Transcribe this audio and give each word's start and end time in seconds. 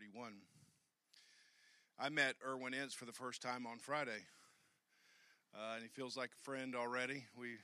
31. 0.00 0.32
I 1.98 2.08
met 2.08 2.34
Irwyn 2.42 2.72
Ince 2.72 2.94
for 2.94 3.04
the 3.04 3.12
first 3.12 3.42
time 3.42 3.66
on 3.66 3.78
Friday, 3.78 4.24
uh, 5.54 5.74
and 5.74 5.82
he 5.82 5.88
feels 5.88 6.16
like 6.16 6.30
a 6.30 6.42
friend 6.42 6.74
already. 6.74 7.24
We 7.38 7.56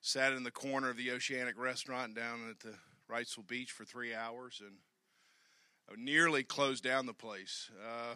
sat 0.00 0.32
in 0.32 0.44
the 0.44 0.50
corner 0.50 0.88
of 0.88 0.96
the 0.96 1.10
Oceanic 1.10 1.58
restaurant 1.58 2.14
down 2.14 2.48
at 2.48 2.60
the 2.60 2.74
Wrightsville 3.10 3.46
Beach 3.46 3.70
for 3.70 3.84
three 3.84 4.14
hours 4.14 4.62
and 4.64 6.02
nearly 6.02 6.42
closed 6.42 6.84
down 6.84 7.04
the 7.04 7.12
place. 7.12 7.70
Uh, 7.84 8.14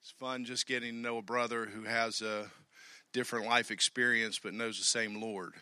it's 0.00 0.12
fun 0.12 0.44
just 0.44 0.68
getting 0.68 0.90
to 0.90 0.96
know 0.96 1.18
a 1.18 1.22
brother 1.22 1.66
who 1.66 1.82
has 1.82 2.22
a 2.22 2.48
different 3.12 3.46
life 3.46 3.72
experience 3.72 4.38
but 4.38 4.54
knows 4.54 4.78
the 4.78 4.84
same 4.84 5.20
Lord. 5.20 5.54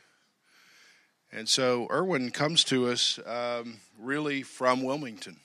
And 1.33 1.49
so 1.49 1.87
Irwyn 1.89 2.31
comes 2.31 2.63
to 2.65 2.89
us 2.89 3.19
um, 3.25 3.81
really 3.99 4.43
from 4.43 4.83
Wilmington 4.83 5.39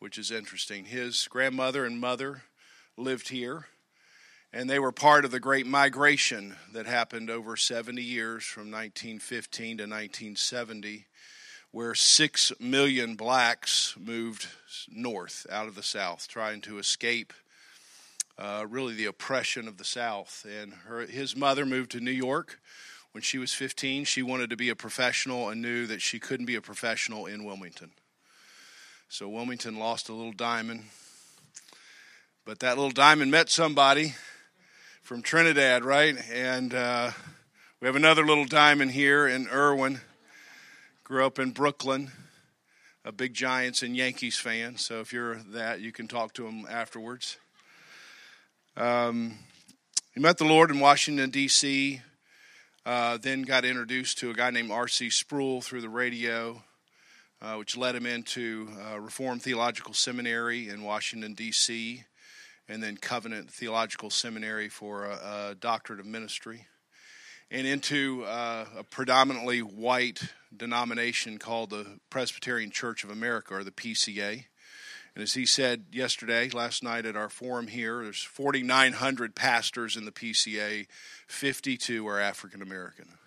which 0.00 0.18
is 0.18 0.30
interesting. 0.30 0.86
His 0.86 1.28
grandmother 1.28 1.84
and 1.84 2.00
mother 2.00 2.42
lived 2.96 3.28
here, 3.28 3.66
and 4.52 4.68
they 4.68 4.78
were 4.78 4.92
part 4.92 5.24
of 5.24 5.30
the 5.30 5.38
great 5.38 5.66
migration 5.66 6.56
that 6.72 6.86
happened 6.86 7.30
over 7.30 7.56
70 7.56 8.02
years 8.02 8.44
from 8.44 8.70
1915 8.70 9.76
to 9.76 9.82
1970, 9.84 11.06
where 11.70 11.94
six 11.94 12.50
million 12.58 13.14
blacks 13.14 13.94
moved 13.98 14.48
north 14.88 15.46
out 15.50 15.68
of 15.68 15.76
the 15.76 15.82
South, 15.82 16.26
trying 16.26 16.60
to 16.62 16.78
escape. 16.78 17.32
Uh, 18.38 18.64
really, 18.68 18.94
the 18.94 19.04
oppression 19.04 19.68
of 19.68 19.76
the 19.76 19.84
South. 19.84 20.46
And 20.48 20.72
her, 20.86 21.06
his 21.06 21.36
mother 21.36 21.66
moved 21.66 21.90
to 21.90 22.00
New 22.00 22.10
York 22.10 22.58
when 23.12 23.22
she 23.22 23.36
was 23.36 23.52
15. 23.52 24.04
She 24.04 24.22
wanted 24.22 24.48
to 24.48 24.56
be 24.56 24.70
a 24.70 24.74
professional 24.74 25.50
and 25.50 25.60
knew 25.60 25.86
that 25.86 26.00
she 26.00 26.18
couldn't 26.18 26.46
be 26.46 26.54
a 26.54 26.62
professional 26.62 27.26
in 27.26 27.44
Wilmington. 27.44 27.90
So 29.12 29.28
Wilmington 29.28 29.76
lost 29.76 30.08
a 30.08 30.12
little 30.12 30.30
diamond. 30.30 30.84
But 32.46 32.60
that 32.60 32.76
little 32.76 32.92
diamond 32.92 33.32
met 33.32 33.50
somebody 33.50 34.14
from 35.02 35.20
Trinidad, 35.20 35.84
right? 35.84 36.16
And 36.32 36.72
uh, 36.72 37.10
we 37.80 37.86
have 37.86 37.96
another 37.96 38.24
little 38.24 38.44
diamond 38.44 38.92
here 38.92 39.26
in 39.26 39.48
Irwyn. 39.48 40.00
Grew 41.02 41.26
up 41.26 41.40
in 41.40 41.50
Brooklyn, 41.50 42.12
a 43.04 43.10
big 43.10 43.34
Giants 43.34 43.82
and 43.82 43.96
Yankees 43.96 44.38
fan. 44.38 44.76
So 44.76 45.00
if 45.00 45.12
you're 45.12 45.40
that, 45.54 45.80
you 45.80 45.90
can 45.90 46.06
talk 46.06 46.32
to 46.34 46.46
him 46.46 46.64
afterwards. 46.70 47.36
Um, 48.76 49.38
he 50.14 50.20
met 50.20 50.38
the 50.38 50.44
Lord 50.44 50.70
in 50.70 50.78
Washington, 50.78 51.30
D.C., 51.30 52.00
uh, 52.86 53.16
then 53.16 53.42
got 53.42 53.64
introduced 53.64 54.18
to 54.18 54.30
a 54.30 54.34
guy 54.34 54.50
named 54.50 54.70
R.C. 54.70 55.10
Sproul 55.10 55.62
through 55.62 55.80
the 55.80 55.88
radio 55.88 56.62
uh, 57.42 57.54
which 57.54 57.76
led 57.76 57.94
him 57.94 58.06
into 58.06 58.68
uh, 58.90 59.00
Reformed 59.00 59.42
Theological 59.42 59.94
Seminary 59.94 60.68
in 60.68 60.82
Washington, 60.82 61.34
D.C., 61.34 62.04
and 62.68 62.82
then 62.82 62.96
Covenant 62.96 63.50
Theological 63.50 64.10
Seminary 64.10 64.68
for 64.68 65.06
a, 65.06 65.50
a 65.50 65.54
doctorate 65.58 66.00
of 66.00 66.06
ministry, 66.06 66.66
and 67.50 67.66
into 67.66 68.24
uh, 68.24 68.66
a 68.78 68.84
predominantly 68.84 69.60
white 69.60 70.22
denomination 70.56 71.38
called 71.38 71.70
the 71.70 71.98
Presbyterian 72.10 72.70
Church 72.70 73.02
of 73.02 73.10
America, 73.10 73.54
or 73.54 73.64
the 73.64 73.72
PCA. 73.72 74.44
And 75.14 75.22
as 75.22 75.34
he 75.34 75.46
said 75.46 75.86
yesterday, 75.90 76.48
last 76.50 76.84
night 76.84 77.06
at 77.06 77.16
our 77.16 77.28
forum 77.28 77.66
here, 77.66 78.04
there's 78.04 78.22
4,900 78.22 79.34
pastors 79.34 79.96
in 79.96 80.04
the 80.04 80.12
PCA, 80.12 80.86
52 81.26 82.06
are 82.06 82.20
African 82.20 82.62
American. 82.62 83.18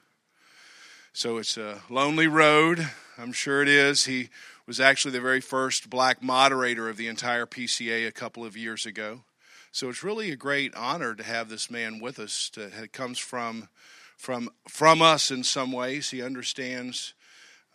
So 1.15 1.37
it's 1.37 1.57
a 1.57 1.83
lonely 1.91 2.25
road. 2.25 2.89
I'm 3.19 3.33
sure 3.33 3.61
it 3.61 3.67
is. 3.67 4.05
He 4.05 4.29
was 4.65 4.79
actually 4.79 5.11
the 5.11 5.21
very 5.21 5.41
first 5.41 5.87
black 5.87 6.23
moderator 6.23 6.89
of 6.89 6.97
the 6.97 7.07
entire 7.07 7.45
PCA 7.45 8.07
a 8.07 8.11
couple 8.11 8.43
of 8.43 8.57
years 8.57 8.87
ago. 8.87 9.21
So 9.71 9.89
it's 9.89 10.03
really 10.03 10.31
a 10.31 10.35
great 10.35 10.73
honor 10.73 11.13
to 11.13 11.21
have 11.21 11.49
this 11.49 11.69
man 11.69 11.99
with 11.99 12.17
us. 12.17 12.49
To, 12.55 12.63
it 12.63 12.93
comes 12.93 13.19
from 13.19 13.69
from 14.17 14.49
from 14.67 15.03
us 15.03 15.29
in 15.29 15.43
some 15.43 15.71
ways. 15.71 16.09
He 16.09 16.23
understands 16.23 17.13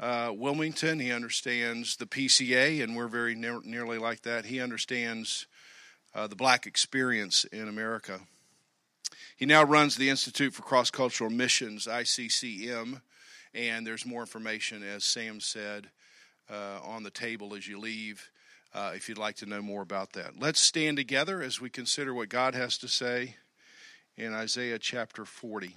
uh, 0.01 0.33
Wilmington. 0.35 0.99
He 0.99 1.13
understands 1.13 1.95
the 1.95 2.07
PCA, 2.07 2.83
and 2.83 2.97
we're 2.97 3.07
very 3.07 3.37
ne- 3.37 3.61
nearly 3.63 3.99
like 3.99 4.23
that. 4.23 4.47
He 4.47 4.61
understands 4.61 5.47
uh, 6.13 6.27
the 6.27 6.35
black 6.35 6.67
experience 6.67 7.45
in 7.45 7.69
America. 7.69 8.19
He 9.37 9.47
now 9.47 9.63
runs 9.63 9.95
the 9.95 10.11
Institute 10.11 10.55
for 10.55 10.63
Cross 10.63 10.91
Cultural 10.91 11.31
Missions, 11.31 11.87
ICCM, 11.87 13.01
and 13.55 13.87
there's 13.87 14.07
more 14.07 14.21
information, 14.21 14.83
as 14.83 15.05
Sam 15.05 15.41
said, 15.41 15.89
uh, 16.51 16.81
on 16.83 17.03
the 17.03 17.11
table 17.11 17.55
as 17.55 17.67
you 17.67 17.79
leave 17.79 18.31
uh, 18.75 18.93
if 18.95 19.09
you'd 19.09 19.19
like 19.19 19.37
to 19.37 19.47
know 19.47 19.63
more 19.63 19.83
about 19.83 20.13
that. 20.13 20.39
Let's 20.39 20.61
stand 20.61 20.97
together 20.97 21.43
as 21.43 21.61
we 21.61 21.71
consider 21.71 22.15
what 22.15 22.29
God 22.29 22.55
has 22.55 22.79
to 22.79 22.89
say 22.89 23.37
in 24.17 24.35
Isaiah 24.35 24.79
chapter 24.79 25.25
40. 25.25 25.77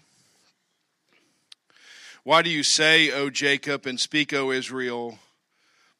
Why 2.23 2.41
do 2.41 2.49
you 2.49 2.63
say, 2.63 3.11
O 3.11 3.29
Jacob, 3.29 3.85
and 3.85 3.99
speak, 3.99 4.33
O 4.33 4.51
Israel, 4.51 5.19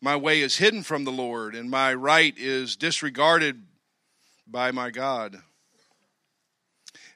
my 0.02 0.16
way 0.16 0.42
is 0.42 0.58
hidden 0.58 0.84
from 0.84 1.04
the 1.04 1.12
Lord, 1.12 1.56
and 1.56 1.70
my 1.70 1.94
right 1.94 2.34
is 2.38 2.76
disregarded 2.76 3.64
by 4.46 4.72
my 4.72 4.92
God? 4.92 5.42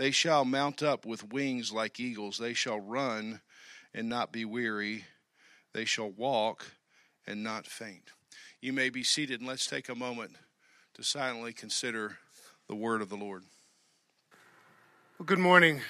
They 0.00 0.12
shall 0.12 0.46
mount 0.46 0.82
up 0.82 1.04
with 1.04 1.30
wings 1.30 1.72
like 1.74 2.00
eagles. 2.00 2.38
They 2.38 2.54
shall 2.54 2.80
run 2.80 3.42
and 3.92 4.08
not 4.08 4.32
be 4.32 4.46
weary. 4.46 5.04
They 5.74 5.84
shall 5.84 6.08
walk 6.08 6.64
and 7.26 7.42
not 7.42 7.66
faint. 7.66 8.12
You 8.62 8.72
may 8.72 8.88
be 8.88 9.02
seated, 9.04 9.40
and 9.40 9.46
let's 9.46 9.66
take 9.66 9.90
a 9.90 9.94
moment 9.94 10.36
to 10.94 11.02
silently 11.02 11.52
consider 11.52 12.16
the 12.66 12.74
word 12.74 13.02
of 13.02 13.10
the 13.10 13.16
Lord. 13.18 13.42
Well, 15.18 15.26
good 15.26 15.38
morning, 15.38 15.82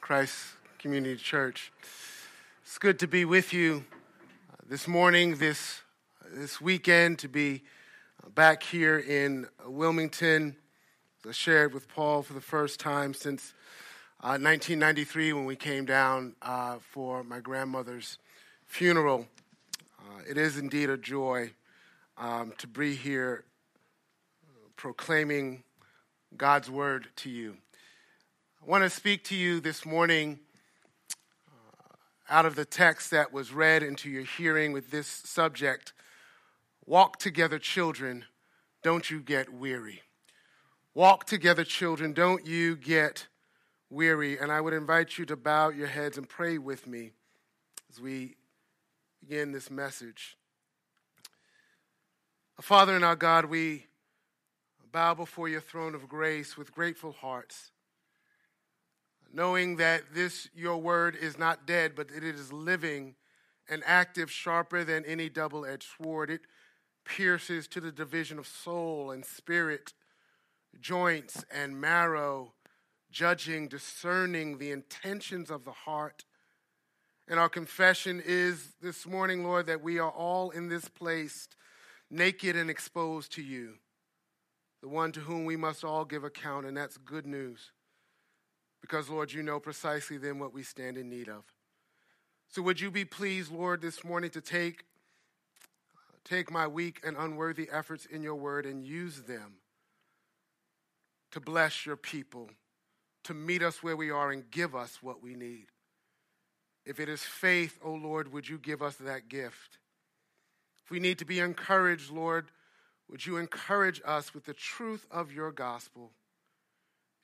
Christ 0.00 0.36
Community 0.78 1.16
Church. 1.16 1.72
It's 2.62 2.78
good 2.78 3.00
to 3.00 3.08
be 3.08 3.24
with 3.24 3.52
you 3.52 3.84
uh, 4.48 4.58
this 4.68 4.86
morning, 4.86 5.38
this, 5.38 5.80
this 6.32 6.60
weekend, 6.60 7.18
to 7.18 7.28
be 7.28 7.64
uh, 8.24 8.28
back 8.28 8.62
here 8.62 8.96
in 8.96 9.48
Wilmington. 9.66 10.54
I 11.28 11.32
shared 11.32 11.74
with 11.74 11.88
Paul 11.88 12.22
for 12.22 12.34
the 12.34 12.40
first 12.40 12.78
time 12.78 13.12
since 13.12 13.52
uh, 14.20 14.38
1993 14.38 15.32
when 15.32 15.44
we 15.44 15.56
came 15.56 15.84
down 15.84 16.36
uh, 16.40 16.76
for 16.92 17.24
my 17.24 17.40
grandmother's 17.40 18.18
funeral. 18.64 19.26
Uh, 19.98 20.20
it 20.28 20.38
is 20.38 20.56
indeed 20.56 20.88
a 20.88 20.96
joy 20.96 21.50
um, 22.16 22.52
to 22.58 22.68
be 22.68 22.94
here 22.94 23.44
uh, 24.44 24.68
proclaiming 24.76 25.64
God's 26.36 26.70
word 26.70 27.08
to 27.16 27.30
you. 27.30 27.56
I 28.62 28.70
want 28.70 28.84
to 28.84 28.90
speak 28.90 29.24
to 29.24 29.34
you 29.34 29.58
this 29.58 29.84
morning 29.84 30.38
uh, 31.48 31.94
out 32.30 32.46
of 32.46 32.54
the 32.54 32.64
text 32.64 33.10
that 33.10 33.32
was 33.32 33.52
read 33.52 33.82
into 33.82 34.08
your 34.08 34.22
hearing 34.22 34.70
with 34.70 34.92
this 34.92 35.08
subject 35.08 35.92
Walk 36.88 37.18
together, 37.18 37.58
children, 37.58 38.26
don't 38.84 39.10
you 39.10 39.18
get 39.18 39.52
weary. 39.52 40.02
Walk 40.96 41.26
together, 41.26 41.62
children, 41.62 42.14
don't 42.14 42.46
you 42.46 42.74
get 42.74 43.26
weary. 43.90 44.38
And 44.38 44.50
I 44.50 44.62
would 44.62 44.72
invite 44.72 45.18
you 45.18 45.26
to 45.26 45.36
bow 45.36 45.68
your 45.68 45.88
heads 45.88 46.16
and 46.16 46.26
pray 46.26 46.56
with 46.56 46.86
me 46.86 47.10
as 47.90 48.00
we 48.00 48.36
begin 49.20 49.52
this 49.52 49.70
message. 49.70 50.38
Father 52.62 52.96
and 52.96 53.04
our 53.04 53.14
God, 53.14 53.44
we 53.44 53.84
bow 54.90 55.12
before 55.12 55.50
your 55.50 55.60
throne 55.60 55.94
of 55.94 56.08
grace 56.08 56.56
with 56.56 56.72
grateful 56.72 57.12
hearts, 57.12 57.72
knowing 59.30 59.76
that 59.76 60.14
this, 60.14 60.48
your 60.54 60.78
word, 60.78 61.14
is 61.14 61.38
not 61.38 61.66
dead, 61.66 61.92
but 61.94 62.08
it 62.10 62.24
is 62.24 62.54
living 62.54 63.16
and 63.68 63.82
active, 63.84 64.30
sharper 64.30 64.82
than 64.82 65.04
any 65.04 65.28
double 65.28 65.66
edged 65.66 65.88
sword. 65.98 66.30
It 66.30 66.40
pierces 67.04 67.68
to 67.68 67.82
the 67.82 67.92
division 67.92 68.38
of 68.38 68.46
soul 68.46 69.10
and 69.10 69.26
spirit, 69.26 69.92
joints 70.80 71.44
and 71.50 71.80
marrow 71.80 72.54
judging, 73.16 73.66
discerning 73.66 74.58
the 74.58 74.70
intentions 74.70 75.50
of 75.50 75.64
the 75.64 75.72
heart. 75.72 76.26
And 77.26 77.40
our 77.40 77.48
confession 77.48 78.22
is 78.24 78.74
this 78.82 79.06
morning, 79.06 79.42
Lord, 79.42 79.66
that 79.66 79.82
we 79.82 79.98
are 79.98 80.10
all 80.10 80.50
in 80.50 80.68
this 80.68 80.88
place 80.88 81.48
naked 82.10 82.56
and 82.56 82.68
exposed 82.68 83.32
to 83.32 83.42
you. 83.42 83.74
the 84.82 84.88
one 84.88 85.10
to 85.10 85.20
whom 85.20 85.46
we 85.46 85.56
must 85.56 85.82
all 85.82 86.04
give 86.04 86.22
account, 86.22 86.66
and 86.66 86.76
that's 86.76 86.98
good 86.98 87.26
news. 87.26 87.72
Because, 88.82 89.08
Lord, 89.08 89.32
you 89.32 89.42
know 89.42 89.58
precisely 89.58 90.18
then 90.18 90.38
what 90.38 90.52
we 90.52 90.62
stand 90.62 90.98
in 90.98 91.08
need 91.08 91.28
of. 91.28 91.44
So, 92.48 92.60
would 92.60 92.78
you 92.80 92.90
be 92.90 93.06
pleased, 93.06 93.50
Lord, 93.50 93.80
this 93.80 94.04
morning 94.04 94.28
to 94.30 94.42
take, 94.42 94.84
take 96.24 96.50
my 96.50 96.66
weak 96.66 97.00
and 97.02 97.16
unworthy 97.16 97.68
efforts 97.72 98.04
in 98.04 98.22
your 98.22 98.36
word 98.36 98.66
and 98.66 98.84
use 98.84 99.22
them 99.22 99.54
to 101.32 101.40
bless 101.40 101.84
your 101.86 101.96
people, 101.96 102.50
to 103.24 103.34
meet 103.34 103.62
us 103.62 103.82
where 103.82 103.96
we 103.96 104.10
are 104.10 104.30
and 104.30 104.50
give 104.50 104.74
us 104.74 104.98
what 105.02 105.22
we 105.22 105.34
need. 105.34 105.66
If 106.84 107.00
it 107.00 107.08
is 107.08 107.22
faith, 107.22 107.78
O 107.84 107.90
oh 107.90 107.94
Lord, 107.94 108.32
would 108.32 108.48
you 108.48 108.58
give 108.58 108.80
us 108.80 108.96
that 108.96 109.28
gift? 109.28 109.78
If 110.84 110.90
we 110.90 111.00
need 111.00 111.18
to 111.18 111.24
be 111.24 111.40
encouraged, 111.40 112.10
Lord, 112.10 112.52
would 113.10 113.26
you 113.26 113.36
encourage 113.36 114.00
us 114.04 114.32
with 114.32 114.44
the 114.44 114.54
truth 114.54 115.06
of 115.10 115.32
your 115.32 115.50
gospel? 115.50 116.12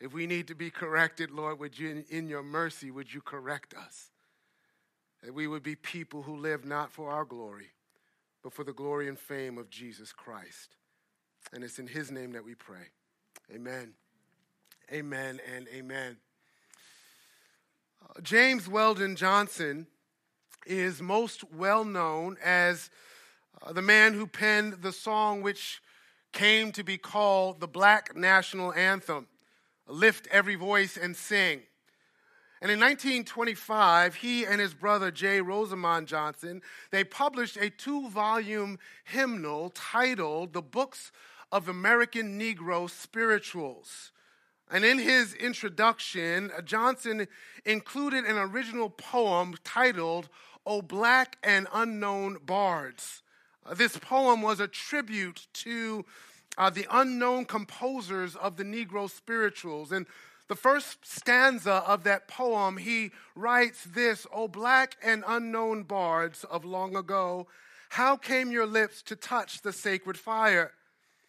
If 0.01 0.13
we 0.13 0.27
need 0.27 0.49
to 0.49 0.57
be 0.57 0.69
corrected, 0.69 1.31
Lord, 1.31 1.61
would 1.61 1.79
you, 1.79 2.05
in 2.11 2.27
your 2.27 2.43
mercy, 2.43 2.91
would 2.91 3.15
you 3.15 3.21
correct 3.21 3.73
us? 3.73 4.11
That 5.23 5.33
we 5.33 5.47
would 5.47 5.63
be 5.63 5.77
people 5.77 6.23
who 6.23 6.37
live 6.37 6.65
not 6.65 6.91
for 6.91 7.11
our 7.11 7.25
glory, 7.25 7.71
but 8.43 8.53
for 8.53 8.65
the 8.65 8.73
glory 8.73 9.09
and 9.09 9.17
fame 9.17 9.59
of 9.59 9.71
Jesus 9.71 10.13
Christ. 10.13 10.77
And 11.53 11.63
it's 11.63 11.79
in 11.79 11.87
his 11.87 12.11
name 12.11 12.33
that 12.33 12.45
we 12.45 12.57
pray. 12.57 12.91
Amen. 13.55 13.93
Amen 14.91 15.39
and 15.55 15.69
amen. 15.69 16.17
Uh, 18.03 18.21
James 18.23 18.67
Weldon 18.67 19.15
Johnson 19.15 19.87
is 20.65 21.03
most 21.03 21.45
well 21.53 21.85
known 21.85 22.39
as 22.43 22.89
uh, 23.61 23.75
the 23.75 23.83
man 23.83 24.15
who 24.15 24.27
penned 24.27 24.81
the 24.81 24.93
song 24.93 25.43
which 25.43 25.83
came 26.33 26.73
to 26.73 26.83
be 26.83 26.97
called 26.97 27.61
the 27.61 27.69
Black 27.69 28.17
National 28.17 28.73
Anthem 28.73 29.27
Lift 29.87 30.29
Every 30.31 30.55
Voice 30.55 30.97
and 30.97 31.15
Sing. 31.15 31.61
And 32.63 32.71
in 32.71 32.81
1925, 32.81 34.15
he 34.15 34.47
and 34.47 34.63
his 34.63 34.73
brother 34.73 35.11
J. 35.11 35.43
Rosamond 35.43 36.09
Johnson, 36.09 36.63
they 36.91 37.05
published 37.05 37.59
a 37.59 37.69
two-volume 37.69 38.79
hymnal 39.05 39.69
titled 39.75 40.55
The 40.55 40.63
Books 40.63 41.13
of 41.53 41.69
American 41.69 42.41
Negro 42.41 42.89
Spirituals. 42.89 44.11
And 44.71 44.87
in 44.87 44.99
his 44.99 45.35
introduction, 45.35 46.51
Johnson 46.65 47.29
included 47.67 48.25
an 48.25 48.39
original 48.39 48.89
poem 48.89 49.55
titled, 49.63 50.31
O 50.67 50.81
Black 50.81 51.37
and 51.43 51.69
Unknown 51.75 52.39
Bards. 52.47 53.23
Uh, 53.67 53.75
this 53.75 53.99
poem 53.99 54.41
was 54.41 54.61
a 54.61 54.67
tribute 54.67 55.47
to 55.53 56.07
uh, 56.57 56.71
the 56.71 56.87
unknown 56.91 57.45
composers 57.45 58.35
of 58.35 58.57
the 58.57 58.65
Negro 58.65 59.11
spirituals. 59.11 59.93
And 59.93 60.07
the 60.49 60.57
first 60.57 61.05
stanza 61.05 61.85
of 61.87 62.05
that 62.05 62.27
poem, 62.27 62.79
he 62.79 63.11
writes 63.35 63.85
this 63.85 64.27
O 64.33 64.49
black 64.49 64.97
and 65.03 65.23
unknown 65.27 65.83
bards 65.83 66.45
of 66.45 66.65
long 66.65 66.97
ago, 66.97 67.47
how 67.91 68.17
came 68.17 68.51
your 68.51 68.67
lips 68.67 69.03
to 69.03 69.17
touch 69.17 69.61
the 69.61 69.73
sacred 69.73 70.17
fire? 70.17 70.73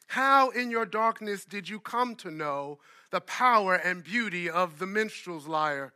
How 0.08 0.50
in 0.50 0.70
your 0.70 0.86
darkness 0.86 1.46
did 1.46 1.70
you 1.70 1.80
come 1.80 2.16
to 2.16 2.32
know 2.32 2.80
the 3.12 3.22
power 3.22 3.76
and 3.76 4.04
beauty 4.04 4.50
of 4.50 4.80
the 4.80 4.88
minstrel's 4.88 5.48
lyre? 5.48 5.94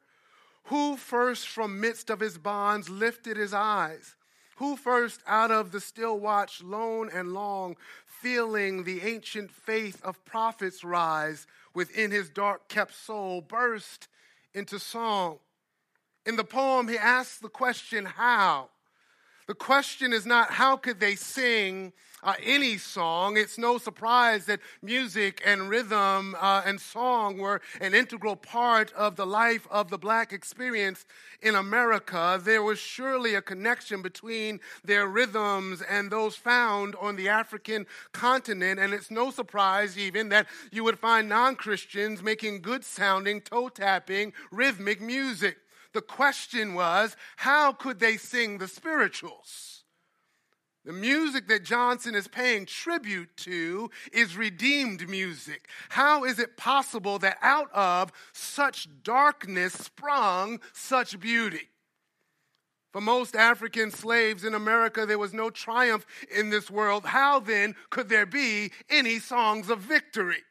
Who 0.65 0.97
first 0.97 1.47
from 1.47 1.79
midst 1.79 2.09
of 2.09 2.19
his 2.19 2.37
bonds 2.37 2.89
lifted 2.89 3.37
his 3.37 3.53
eyes? 3.53 4.15
Who 4.57 4.75
first 4.75 5.21
out 5.27 5.51
of 5.51 5.71
the 5.71 5.79
still 5.79 6.19
watch 6.19 6.63
lone 6.63 7.09
and 7.13 7.33
long, 7.33 7.75
feeling 8.05 8.83
the 8.83 9.01
ancient 9.01 9.51
faith 9.51 10.03
of 10.03 10.25
prophets 10.25 10.83
rise? 10.83 11.45
within 11.77 12.09
his 12.09 12.27
dark 12.27 12.67
kept 12.67 12.95
soul 12.95 13.39
burst 13.39 14.07
into 14.55 14.79
song. 14.79 15.37
In 16.25 16.35
the 16.35 16.43
poem, 16.43 16.87
he 16.87 16.97
asks 16.97 17.37
the 17.37 17.49
question, 17.49 18.03
How? 18.03 18.69
The 19.47 19.55
question 19.55 20.11
is 20.11 20.25
not 20.25 20.51
how 20.51 20.75
could 20.75 20.99
they 20.99 21.15
sing 21.15 21.93
uh, 22.21 22.33
any 22.43 22.77
song. 22.77 23.37
It's 23.37 23.57
no 23.57 23.77
surprise 23.77 24.45
that 24.47 24.59
music 24.81 25.41
and 25.45 25.69
rhythm 25.69 26.35
uh, 26.37 26.63
and 26.65 26.81
song 26.81 27.37
were 27.37 27.61
an 27.79 27.93
integral 27.93 28.35
part 28.35 28.91
of 28.93 29.15
the 29.15 29.25
life 29.25 29.65
of 29.71 29.89
the 29.89 29.97
black 29.97 30.33
experience 30.33 31.05
in 31.41 31.55
America. 31.55 32.41
There 32.43 32.61
was 32.61 32.79
surely 32.79 33.35
a 33.35 33.41
connection 33.41 34.01
between 34.01 34.59
their 34.83 35.07
rhythms 35.07 35.81
and 35.81 36.11
those 36.11 36.35
found 36.35 36.95
on 36.95 37.15
the 37.15 37.29
African 37.29 37.85
continent. 38.11 38.79
And 38.81 38.93
it's 38.93 39.11
no 39.11 39.31
surprise 39.31 39.97
even 39.97 40.27
that 40.29 40.47
you 40.71 40.83
would 40.83 40.99
find 40.99 41.29
non 41.29 41.55
Christians 41.55 42.21
making 42.21 42.61
good 42.61 42.83
sounding, 42.83 43.39
toe 43.39 43.69
tapping, 43.69 44.33
rhythmic 44.51 44.99
music. 44.99 45.57
The 45.97 46.01
question 46.03 46.75
was, 46.75 47.17
how 47.37 47.73
could 47.73 47.99
they 47.99 48.17
sing 48.17 48.59
the 48.59 48.67
spirituals? 48.67 49.83
The 50.85 50.93
music 50.93 51.47
that 51.47 51.63
Johnson 51.63 52.13
is 52.13 52.27
paying 52.27 52.67
tribute 52.67 53.35
to 53.37 53.89
is 54.13 54.37
redeemed 54.37 55.09
music. 55.09 55.67
How 55.89 56.23
is 56.23 56.37
it 56.37 56.55
possible 56.55 57.17
that 57.17 57.39
out 57.41 57.71
of 57.73 58.11
such 58.31 58.87
darkness 59.01 59.73
sprung 59.73 60.59
such 60.71 61.19
beauty? 61.19 61.69
For 62.93 63.01
most 63.01 63.35
African 63.35 63.89
slaves 63.89 64.43
in 64.43 64.53
America, 64.53 65.07
there 65.07 65.17
was 65.17 65.33
no 65.33 65.49
triumph 65.49 66.05
in 66.29 66.51
this 66.51 66.69
world. 66.69 67.05
How 67.05 67.39
then 67.39 67.73
could 67.89 68.07
there 68.07 68.27
be 68.27 68.71
any 68.87 69.17
songs 69.17 69.71
of 69.71 69.79
victory? 69.79 70.43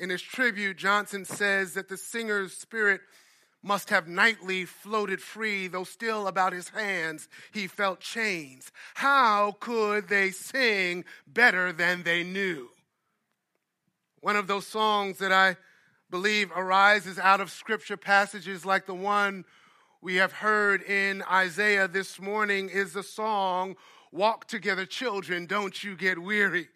In 0.00 0.10
his 0.10 0.22
tribute, 0.22 0.76
Johnson 0.76 1.24
says 1.24 1.74
that 1.74 1.88
the 1.88 1.96
singer's 1.96 2.52
spirit 2.52 3.00
must 3.62 3.90
have 3.90 4.08
nightly 4.08 4.64
floated 4.64 5.20
free, 5.20 5.68
though 5.68 5.84
still 5.84 6.26
about 6.26 6.52
his 6.52 6.70
hands 6.70 7.28
he 7.52 7.66
felt 7.66 8.00
chains. 8.00 8.72
How 8.94 9.56
could 9.60 10.08
they 10.08 10.30
sing 10.30 11.04
better 11.26 11.72
than 11.72 12.02
they 12.02 12.24
knew? 12.24 12.68
One 14.20 14.36
of 14.36 14.46
those 14.46 14.66
songs 14.66 15.18
that 15.18 15.32
I 15.32 15.56
believe 16.10 16.50
arises 16.54 17.18
out 17.18 17.40
of 17.40 17.50
scripture 17.50 17.96
passages 17.96 18.64
like 18.64 18.86
the 18.86 18.94
one 18.94 19.44
we 20.00 20.16
have 20.16 20.32
heard 20.32 20.82
in 20.82 21.22
Isaiah 21.30 21.86
this 21.86 22.20
morning 22.20 22.68
is 22.68 22.92
the 22.92 23.02
song, 23.02 23.76
Walk 24.10 24.46
Together, 24.46 24.84
Children, 24.84 25.46
Don't 25.46 25.82
You 25.82 25.96
Get 25.96 26.18
Weary. 26.18 26.68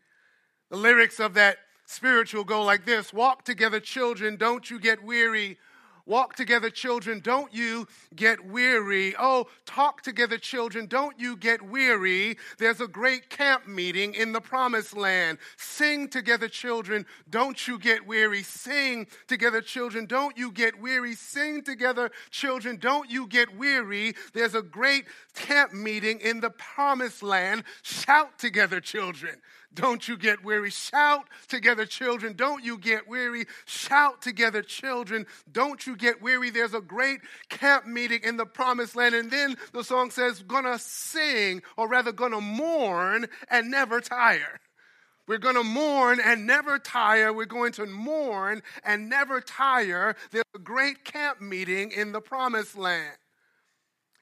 The 0.71 0.77
lyrics 0.77 1.21
of 1.21 1.35
that 1.35 1.59
spiritual 1.87 2.45
go 2.45 2.63
like 2.63 2.85
this 2.85 3.13
Walk 3.13 3.45
together, 3.45 3.81
children, 3.81 4.37
don't 4.37 4.71
you 4.71 4.79
get 4.79 5.05
weary. 5.05 5.59
Walk 6.07 6.37
together, 6.37 6.71
children. 6.71 7.19
Don't 7.19 7.53
you 7.53 7.89
get 8.15 8.47
weary. 8.47 9.17
Oh, 9.19 9.49
talk 9.67 10.03
together, 10.03 10.39
children. 10.39 10.87
Don't 10.87 11.19
you 11.19 11.37
get 11.37 11.61
weary. 11.61 12.39
There's 12.59 12.81
a 12.81 12.87
great 12.87 13.29
camp 13.29 13.67
meeting 13.67 14.15
in 14.15 14.31
the 14.31 14.41
promised 14.41 14.97
land. 14.97 15.39
Sing 15.57 16.09
together, 16.09 16.47
children. 16.47 17.07
Don't 17.29 17.67
you 17.67 17.77
get 17.77 18.07
weary. 18.07 18.45
Sing 18.45 19.09
together, 19.27 19.61
children. 19.61 20.07
Don't 20.07 20.39
you 20.39 20.53
get 20.53 20.81
weary. 20.81 21.17
Sing 21.17 21.63
together, 21.63 22.13
children. 22.31 22.77
Don't 22.77 23.11
you 23.11 23.27
get 23.27 23.57
weary. 23.57 24.15
There's 24.33 24.55
a 24.55 24.63
great 24.63 25.07
camp 25.35 25.73
meeting 25.73 26.21
in 26.21 26.39
the 26.39 26.51
promised 26.51 27.25
land. 27.25 27.65
Shout 27.83 28.39
together, 28.39 28.81
children. 28.81 29.41
Don't 29.75 30.09
you 30.09 30.17
get 30.17 30.45
weary. 30.45 30.71
Shout 30.71 31.27
together, 31.49 31.85
children. 31.85 32.35
Don't 32.35 32.65
you 32.65 32.79
get 32.79 33.09
weary. 33.09 33.47
Shout 33.65 34.23
together, 34.23 34.63
children. 34.63 35.27
Don't 35.51 35.87
you 35.87 35.97
get 35.97 36.23
weary. 36.23 36.51
There's 36.51 36.75
a 36.75 36.81
great 36.81 37.21
camp 37.49 37.87
meeting 37.87 38.21
in 38.23 38.37
the 38.37 38.47
promised 38.47 38.97
land. 38.97 39.15
And 39.15 39.31
then 39.31 39.57
the 39.73 39.85
song 39.85 40.11
says, 40.11 40.43
gonna 40.43 40.79
sing, 40.79 41.63
or 41.77 41.89
rather, 41.89 42.13
gonna 42.13 42.41
mourn 42.41 43.27
and 43.51 43.71
never 43.71 44.01
tire. 44.01 44.61
We're 45.29 45.39
going 45.39 45.57
to 45.57 45.65
mourn 45.65 46.21
and 46.25 46.47
never 46.47 46.79
tire. 46.79 47.33
We're 47.33 47.47
going 47.47 47.73
to 47.73 47.87
mourn 47.87 48.63
and 48.85 49.09
never 49.09 49.41
tire. 49.41 50.15
There's 50.31 50.45
a 50.55 50.59
great 50.61 51.05
camp 51.05 51.41
meeting 51.41 51.91
in 51.91 52.13
the 52.13 52.21
promised 52.21 52.77
land. 52.77 53.17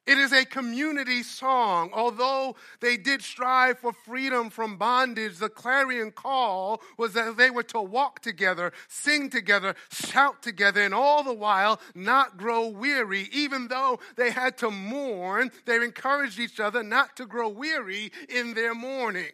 It 0.07 0.19
is 0.19 0.33
a 0.33 0.45
community 0.45 1.23
song. 1.23 1.91
Although 1.95 2.57
they 2.81 2.99
did 2.99 3.23
strive 3.23 3.79
for 3.79 3.93
freedom 3.93 4.51
from 4.51 4.77
bondage, 4.77 5.39
the 5.39 5.49
clarion 5.49 6.11
call 6.11 6.83
was 6.99 7.15
that 7.15 7.39
they 7.39 7.49
were 7.49 7.63
to 7.65 7.81
walk 7.81 8.21
together, 8.21 8.73
sing 8.87 9.31
together, 9.31 9.75
shout 9.91 10.43
together, 10.43 10.83
and 10.83 10.93
all 10.93 11.25
the 11.25 11.33
while 11.33 11.81
not 11.95 12.37
grow 12.37 12.69
weary. 12.69 13.29
Even 13.33 13.69
though 13.69 13.99
they 14.17 14.31
had 14.31 14.59
to 14.59 14.71
mourn, 14.71 15.51
they 15.65 15.77
encouraged 15.77 16.39
each 16.39 16.61
other 16.61 16.83
not 16.83 17.17
to 17.17 17.25
grow 17.25 17.49
weary 17.49 18.13
in 18.29 18.53
their 18.53 18.75
mourning. 18.75 19.33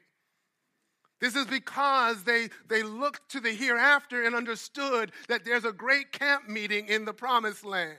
This 1.21 1.35
is 1.35 1.47
because 1.47 2.23
they, 2.23 2.49
they 2.69 2.85
looked 2.85 3.31
to 3.33 3.41
the 3.41 3.51
hereafter 3.51 4.25
and 4.25 4.37
understood 4.37 5.11
that 5.29 5.45
there's 5.45 5.65
a 5.65 5.73
great 5.73 6.13
camp 6.13 6.49
meeting 6.49 6.87
in 6.87 7.05
the 7.05 7.13
promised 7.13 7.65
land. 7.65 7.99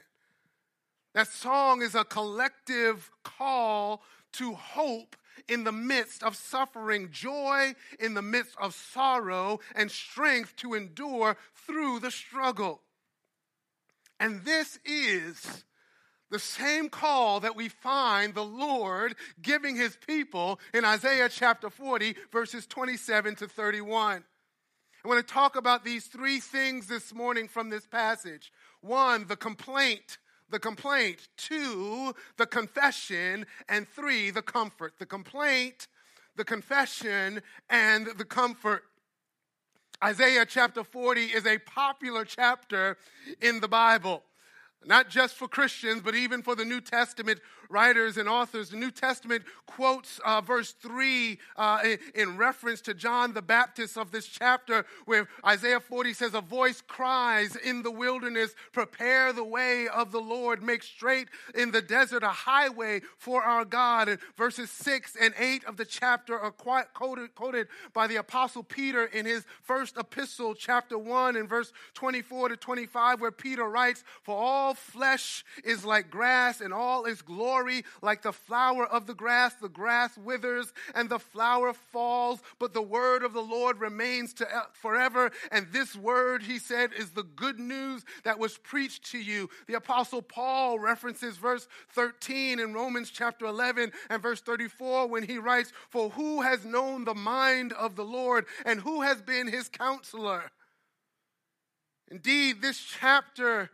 That 1.13 1.27
song 1.27 1.81
is 1.81 1.95
a 1.95 2.05
collective 2.05 3.11
call 3.23 4.01
to 4.33 4.53
hope 4.53 5.15
in 5.47 5.63
the 5.63 5.71
midst 5.71 6.23
of 6.23 6.35
suffering, 6.35 7.09
joy 7.11 7.73
in 7.99 8.13
the 8.13 8.21
midst 8.21 8.55
of 8.57 8.73
sorrow, 8.73 9.59
and 9.75 9.91
strength 9.91 10.55
to 10.57 10.73
endure 10.73 11.35
through 11.67 11.99
the 11.99 12.11
struggle. 12.11 12.81
And 14.19 14.45
this 14.45 14.79
is 14.85 15.65
the 16.29 16.39
same 16.39 16.87
call 16.87 17.41
that 17.41 17.57
we 17.57 17.67
find 17.67 18.33
the 18.33 18.45
Lord 18.45 19.15
giving 19.41 19.75
his 19.75 19.97
people 20.07 20.59
in 20.73 20.85
Isaiah 20.85 21.27
chapter 21.27 21.69
40, 21.69 22.15
verses 22.31 22.65
27 22.65 23.35
to 23.35 23.47
31. 23.47 24.23
I 25.03 25.07
want 25.07 25.27
to 25.27 25.33
talk 25.33 25.55
about 25.55 25.83
these 25.83 26.05
three 26.05 26.39
things 26.39 26.87
this 26.87 27.13
morning 27.13 27.47
from 27.47 27.69
this 27.69 27.85
passage. 27.85 28.53
One, 28.79 29.27
the 29.27 29.35
complaint 29.35 30.19
the 30.51 30.59
complaint, 30.59 31.29
two, 31.37 32.13
the 32.37 32.45
confession, 32.45 33.45
and 33.69 33.87
three, 33.87 34.29
the 34.29 34.41
comfort. 34.41 34.93
The 34.99 35.05
complaint, 35.05 35.87
the 36.35 36.45
confession, 36.45 37.41
and 37.69 38.07
the 38.17 38.25
comfort. 38.25 38.83
Isaiah 40.03 40.45
chapter 40.45 40.83
40 40.83 41.21
is 41.25 41.45
a 41.45 41.57
popular 41.59 42.25
chapter 42.25 42.97
in 43.41 43.59
the 43.59 43.67
Bible 43.67 44.23
not 44.85 45.09
just 45.09 45.35
for 45.35 45.47
Christians, 45.47 46.01
but 46.03 46.15
even 46.15 46.41
for 46.41 46.55
the 46.55 46.65
New 46.65 46.81
Testament 46.81 47.39
writers 47.71 48.17
and 48.17 48.27
authors. 48.27 48.69
The 48.69 48.77
New 48.77 48.91
Testament 48.91 49.43
quotes 49.65 50.19
uh, 50.25 50.41
verse 50.41 50.73
3 50.73 51.37
uh, 51.55 51.79
in, 52.13 52.37
reference 52.37 52.81
to 52.81 52.93
John 52.93 53.33
the 53.33 53.41
Baptist 53.41 53.97
of 53.97 54.11
this 54.11 54.27
chapter, 54.27 54.85
where 55.05 55.27
Isaiah 55.45 55.79
40 55.79 56.13
says, 56.13 56.33
A 56.33 56.41
voice 56.41 56.81
cries 56.81 57.55
in 57.55 57.83
the 57.83 57.91
wilderness, 57.91 58.53
Prepare 58.73 59.33
the 59.33 59.43
way 59.43 59.87
of 59.87 60.11
the 60.11 60.19
Lord, 60.19 60.61
make 60.61 60.83
straight 60.83 61.29
in 61.55 61.71
the 61.71 61.81
desert 61.81 62.23
a 62.23 62.29
highway 62.29 63.01
for 63.17 63.43
our 63.43 63.65
God. 63.65 64.09
And 64.09 64.19
verses 64.35 64.69
6 64.71 65.15
and 65.19 65.33
8 65.37 65.65
of 65.65 65.77
the 65.77 65.85
chapter 65.85 66.37
are 66.37 66.51
quoted, 66.51 67.35
quoted 67.35 67.67
by 67.93 68.07
the 68.07 68.17
Apostle 68.17 68.63
Peter 68.63 69.05
in 69.05 69.25
his 69.25 69.45
first 69.61 69.97
epistle, 69.97 70.53
chapter 70.53 70.97
1, 70.97 71.35
and 71.35 71.47
verse 71.47 71.71
24 71.93 72.49
to 72.49 72.57
25, 72.57 73.21
where 73.21 73.31
Peter 73.31 73.63
writes, 73.63 74.03
For 74.23 74.35
all 74.35 74.70
flesh 74.73 75.43
is 75.63 75.85
like 75.85 76.09
grass, 76.09 76.61
and 76.61 76.73
all 76.73 77.05
its 77.05 77.21
glory 77.21 77.41
glory 77.41 77.83
like 78.01 78.21
the 78.21 78.31
flower 78.31 78.85
of 78.85 79.07
the 79.07 79.13
grass. 79.13 79.53
The 79.55 79.69
grass 79.69 80.17
withers 80.17 80.73
and 80.95 81.09
the 81.09 81.19
flower 81.19 81.73
falls, 81.73 82.41
but 82.59 82.73
the 82.73 82.81
word 82.81 83.23
of 83.23 83.33
the 83.33 83.41
Lord 83.41 83.79
remains 83.79 84.33
to 84.35 84.45
uh, 84.45 84.63
forever. 84.73 85.31
And 85.51 85.67
this 85.71 85.95
word, 85.95 86.43
he 86.43 86.59
said, 86.59 86.91
is 86.97 87.11
the 87.11 87.23
good 87.23 87.59
news 87.59 88.03
that 88.23 88.39
was 88.39 88.57
preached 88.57 89.11
to 89.11 89.19
you. 89.19 89.49
The 89.67 89.75
apostle 89.75 90.21
Paul 90.21 90.79
references 90.79 91.37
verse 91.37 91.67
13 91.89 92.59
in 92.59 92.73
Romans 92.73 93.09
chapter 93.09 93.45
11 93.45 93.91
and 94.09 94.21
verse 94.21 94.41
34 94.41 95.07
when 95.07 95.23
he 95.23 95.37
writes, 95.37 95.71
For 95.89 96.09
who 96.11 96.41
has 96.41 96.65
known 96.65 97.05
the 97.05 97.15
mind 97.15 97.73
of 97.73 97.95
the 97.95 98.05
Lord 98.05 98.45
and 98.65 98.79
who 98.79 99.01
has 99.01 99.21
been 99.21 99.47
his 99.47 99.67
counselor? 99.69 100.51
Indeed, 102.09 102.61
this 102.61 102.79
chapter 102.79 103.71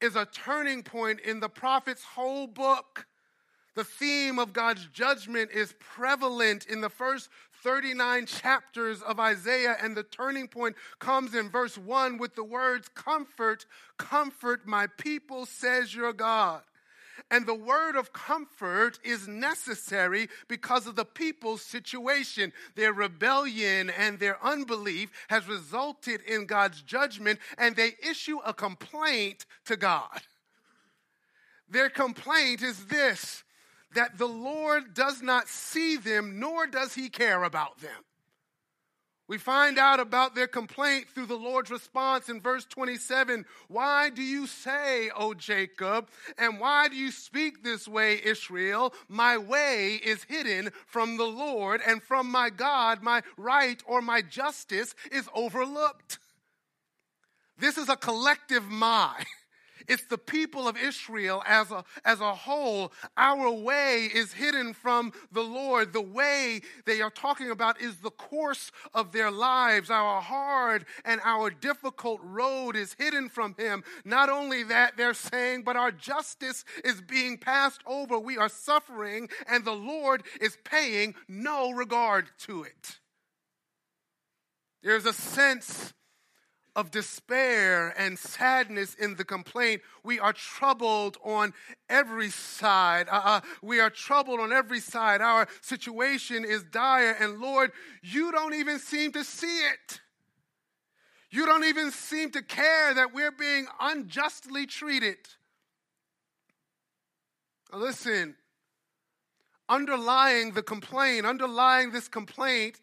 is 0.00 0.16
a 0.16 0.26
turning 0.26 0.82
point 0.82 1.20
in 1.20 1.40
the 1.40 1.48
prophet's 1.48 2.04
whole 2.04 2.46
book. 2.46 3.06
The 3.74 3.84
theme 3.84 4.38
of 4.38 4.52
God's 4.52 4.86
judgment 4.86 5.50
is 5.52 5.74
prevalent 5.78 6.66
in 6.66 6.80
the 6.80 6.88
first 6.88 7.28
39 7.62 8.26
chapters 8.26 9.02
of 9.02 9.18
Isaiah, 9.18 9.76
and 9.82 9.96
the 9.96 10.02
turning 10.02 10.48
point 10.48 10.76
comes 10.98 11.34
in 11.34 11.50
verse 11.50 11.76
1 11.76 12.16
with 12.16 12.34
the 12.34 12.44
words, 12.44 12.88
Comfort, 12.88 13.66
comfort 13.98 14.66
my 14.66 14.86
people, 14.98 15.46
says 15.46 15.94
your 15.94 16.12
God. 16.12 16.62
And 17.30 17.46
the 17.46 17.54
word 17.54 17.96
of 17.96 18.12
comfort 18.12 18.98
is 19.04 19.26
necessary 19.28 20.28
because 20.48 20.86
of 20.86 20.96
the 20.96 21.04
people's 21.04 21.62
situation. 21.62 22.52
Their 22.74 22.92
rebellion 22.92 23.90
and 23.90 24.18
their 24.18 24.42
unbelief 24.44 25.10
has 25.28 25.48
resulted 25.48 26.20
in 26.22 26.46
God's 26.46 26.82
judgment, 26.82 27.38
and 27.58 27.76
they 27.76 27.94
issue 28.08 28.38
a 28.44 28.54
complaint 28.54 29.46
to 29.66 29.76
God. 29.76 30.22
Their 31.68 31.90
complaint 31.90 32.62
is 32.62 32.86
this 32.86 33.42
that 33.94 34.18
the 34.18 34.26
Lord 34.26 34.92
does 34.92 35.22
not 35.22 35.48
see 35.48 35.96
them, 35.96 36.38
nor 36.38 36.66
does 36.66 36.94
he 36.94 37.08
care 37.08 37.42
about 37.44 37.78
them. 37.78 38.04
We 39.28 39.38
find 39.38 39.76
out 39.76 39.98
about 39.98 40.36
their 40.36 40.46
complaint 40.46 41.08
through 41.08 41.26
the 41.26 41.34
Lord's 41.34 41.70
response 41.70 42.28
in 42.28 42.40
verse 42.40 42.64
27. 42.64 43.44
Why 43.66 44.08
do 44.08 44.22
you 44.22 44.46
say, 44.46 45.10
O 45.16 45.34
Jacob, 45.34 46.08
and 46.38 46.60
why 46.60 46.86
do 46.88 46.94
you 46.94 47.10
speak 47.10 47.64
this 47.64 47.88
way, 47.88 48.20
Israel? 48.24 48.94
My 49.08 49.36
way 49.36 49.94
is 49.94 50.22
hidden 50.24 50.70
from 50.86 51.16
the 51.16 51.24
Lord, 51.24 51.80
and 51.84 52.00
from 52.00 52.30
my 52.30 52.50
God, 52.50 53.02
my 53.02 53.22
right 53.36 53.82
or 53.86 54.00
my 54.00 54.22
justice 54.22 54.94
is 55.10 55.28
overlooked. 55.34 56.20
This 57.58 57.78
is 57.78 57.88
a 57.88 57.96
collective 57.96 58.64
my. 58.64 59.24
It's 59.88 60.04
the 60.06 60.18
people 60.18 60.68
of 60.68 60.76
Israel 60.76 61.42
as 61.46 61.70
a, 61.70 61.84
as 62.04 62.20
a 62.20 62.34
whole. 62.34 62.92
Our 63.16 63.50
way 63.50 64.08
is 64.12 64.32
hidden 64.32 64.74
from 64.74 65.12
the 65.32 65.42
Lord. 65.42 65.92
The 65.92 66.02
way 66.02 66.60
they 66.84 67.00
are 67.00 67.10
talking 67.10 67.50
about 67.50 67.80
is 67.80 67.96
the 67.96 68.10
course 68.10 68.72
of 68.94 69.12
their 69.12 69.30
lives. 69.30 69.90
Our 69.90 70.20
hard 70.20 70.84
and 71.04 71.20
our 71.24 71.50
difficult 71.50 72.20
road 72.22 72.76
is 72.76 72.94
hidden 72.98 73.28
from 73.28 73.54
Him. 73.58 73.84
Not 74.04 74.28
only 74.28 74.62
that, 74.64 74.96
they're 74.96 75.14
saying, 75.14 75.62
but 75.62 75.76
our 75.76 75.92
justice 75.92 76.64
is 76.84 77.00
being 77.00 77.38
passed 77.38 77.80
over. 77.86 78.18
We 78.18 78.38
are 78.38 78.48
suffering, 78.48 79.28
and 79.48 79.64
the 79.64 79.72
Lord 79.72 80.22
is 80.40 80.58
paying 80.64 81.14
no 81.28 81.70
regard 81.70 82.26
to 82.46 82.62
it. 82.62 82.98
There's 84.82 85.06
a 85.06 85.12
sense 85.12 85.92
of 86.76 86.90
despair 86.90 87.94
and 87.98 88.18
sadness 88.18 88.94
in 88.94 89.16
the 89.16 89.24
complaint. 89.24 89.80
We 90.04 90.20
are 90.20 90.34
troubled 90.34 91.16
on 91.24 91.54
every 91.88 92.28
side. 92.28 93.08
Uh, 93.10 93.22
uh, 93.24 93.40
we 93.62 93.80
are 93.80 93.88
troubled 93.88 94.40
on 94.40 94.52
every 94.52 94.80
side. 94.80 95.22
Our 95.22 95.48
situation 95.62 96.44
is 96.44 96.62
dire, 96.64 97.16
and 97.18 97.40
Lord, 97.40 97.72
you 98.02 98.30
don't 98.30 98.54
even 98.54 98.78
seem 98.78 99.10
to 99.12 99.24
see 99.24 99.46
it. 99.46 100.00
You 101.30 101.46
don't 101.46 101.64
even 101.64 101.90
seem 101.90 102.30
to 102.32 102.42
care 102.42 102.94
that 102.94 103.12
we're 103.12 103.32
being 103.32 103.66
unjustly 103.80 104.66
treated. 104.66 105.16
Listen, 107.72 108.36
underlying 109.68 110.52
the 110.52 110.62
complaint, 110.62 111.26
underlying 111.26 111.90
this 111.90 112.06
complaint 112.06 112.80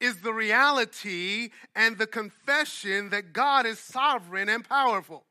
is 0.00 0.20
the 0.20 0.32
reality 0.32 1.50
and 1.74 1.98
the 1.98 2.06
confession 2.06 3.10
that 3.10 3.32
God 3.32 3.66
is 3.66 3.78
sovereign 3.78 4.48
and 4.48 4.68
powerful. 4.68 5.24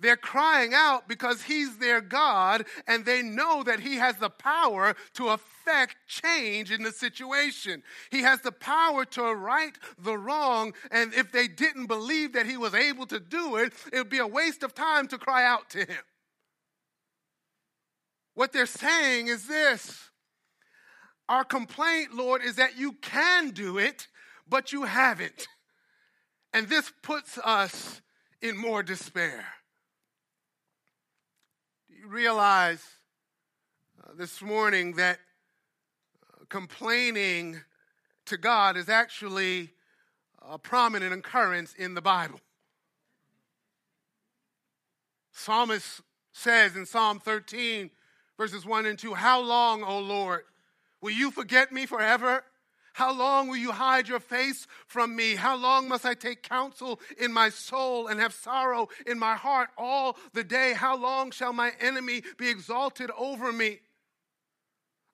They're 0.00 0.16
crying 0.16 0.74
out 0.74 1.08
because 1.08 1.42
He's 1.42 1.78
their 1.78 2.00
God 2.00 2.66
and 2.86 3.04
they 3.04 3.22
know 3.22 3.64
that 3.64 3.80
He 3.80 3.96
has 3.96 4.16
the 4.16 4.30
power 4.30 4.94
to 5.14 5.28
affect 5.28 5.96
change 6.06 6.70
in 6.70 6.82
the 6.82 6.92
situation. 6.92 7.82
He 8.10 8.22
has 8.22 8.40
the 8.40 8.52
power 8.52 9.04
to 9.06 9.34
right 9.34 9.76
the 9.98 10.16
wrong. 10.16 10.72
And 10.90 11.12
if 11.14 11.32
they 11.32 11.48
didn't 11.48 11.86
believe 11.86 12.34
that 12.34 12.46
He 12.46 12.56
was 12.56 12.74
able 12.74 13.06
to 13.06 13.18
do 13.18 13.56
it, 13.56 13.72
it 13.92 13.98
would 13.98 14.08
be 14.08 14.18
a 14.18 14.26
waste 14.26 14.62
of 14.62 14.74
time 14.74 15.08
to 15.08 15.18
cry 15.18 15.44
out 15.44 15.68
to 15.70 15.80
Him. 15.80 16.04
What 18.34 18.52
they're 18.52 18.66
saying 18.66 19.26
is 19.26 19.48
this 19.48 20.10
our 21.28 21.44
complaint, 21.44 22.14
Lord, 22.14 22.42
is 22.42 22.56
that 22.56 22.78
you 22.78 22.92
can 22.92 23.50
do 23.50 23.78
it, 23.78 24.08
but 24.48 24.72
you 24.72 24.84
haven't. 24.84 25.46
And 26.54 26.68
this 26.68 26.90
puts 27.02 27.38
us 27.38 28.00
in 28.40 28.56
more 28.56 28.82
despair. 28.82 29.44
Do 31.88 31.96
you 31.96 32.08
realize 32.08 32.82
uh, 34.02 34.12
this 34.16 34.40
morning 34.40 34.94
that 34.94 35.18
uh, 36.22 36.44
complaining 36.48 37.60
to 38.26 38.38
God 38.38 38.76
is 38.76 38.88
actually 38.88 39.70
a 40.40 40.58
prominent 40.58 41.12
occurrence 41.12 41.74
in 41.74 41.94
the 41.94 42.00
Bible? 42.00 42.40
Psalmist 45.32 46.00
says 46.32 46.74
in 46.74 46.86
Psalm 46.86 47.20
13, 47.20 47.90
verses 48.38 48.64
1 48.64 48.86
and 48.86 48.98
2 48.98 49.14
How 49.14 49.40
long, 49.40 49.82
O 49.82 49.98
Lord? 49.98 50.44
Will 51.00 51.10
you 51.10 51.30
forget 51.30 51.72
me 51.72 51.86
forever? 51.86 52.44
How 52.94 53.12
long 53.12 53.46
will 53.46 53.56
you 53.56 53.70
hide 53.70 54.08
your 54.08 54.18
face 54.18 54.66
from 54.86 55.14
me? 55.14 55.36
How 55.36 55.56
long 55.56 55.88
must 55.88 56.04
I 56.04 56.14
take 56.14 56.42
counsel 56.42 57.00
in 57.16 57.32
my 57.32 57.48
soul 57.48 58.08
and 58.08 58.18
have 58.18 58.34
sorrow 58.34 58.88
in 59.06 59.20
my 59.20 59.36
heart 59.36 59.68
all 59.78 60.16
the 60.32 60.42
day? 60.42 60.72
How 60.72 60.96
long 60.96 61.30
shall 61.30 61.52
my 61.52 61.72
enemy 61.80 62.22
be 62.38 62.48
exalted 62.48 63.10
over 63.16 63.52
me? 63.52 63.78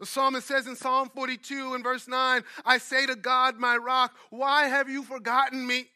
The 0.01 0.07
psalmist 0.07 0.47
says 0.47 0.67
in 0.67 0.77
Psalm 0.77 1.11
42 1.15 1.75
and 1.75 1.85
verse 1.85 2.09
9, 2.09 2.43
I 2.65 2.79
say 2.79 3.05
to 3.07 3.17
God, 3.17 3.59
my 3.59 3.77
rock, 3.77 4.17
why 4.31 4.69
have 4.69 4.89
you 4.89 5.03
forgotten 5.03 5.67
me? 5.67 5.87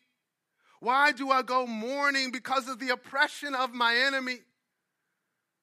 Why 0.80 1.12
do 1.12 1.30
I 1.30 1.42
go 1.42 1.66
mourning 1.66 2.30
because 2.30 2.68
of 2.68 2.78
the 2.78 2.90
oppression 2.90 3.54
of 3.54 3.73
my 3.73 3.97
enemy? 3.97 4.40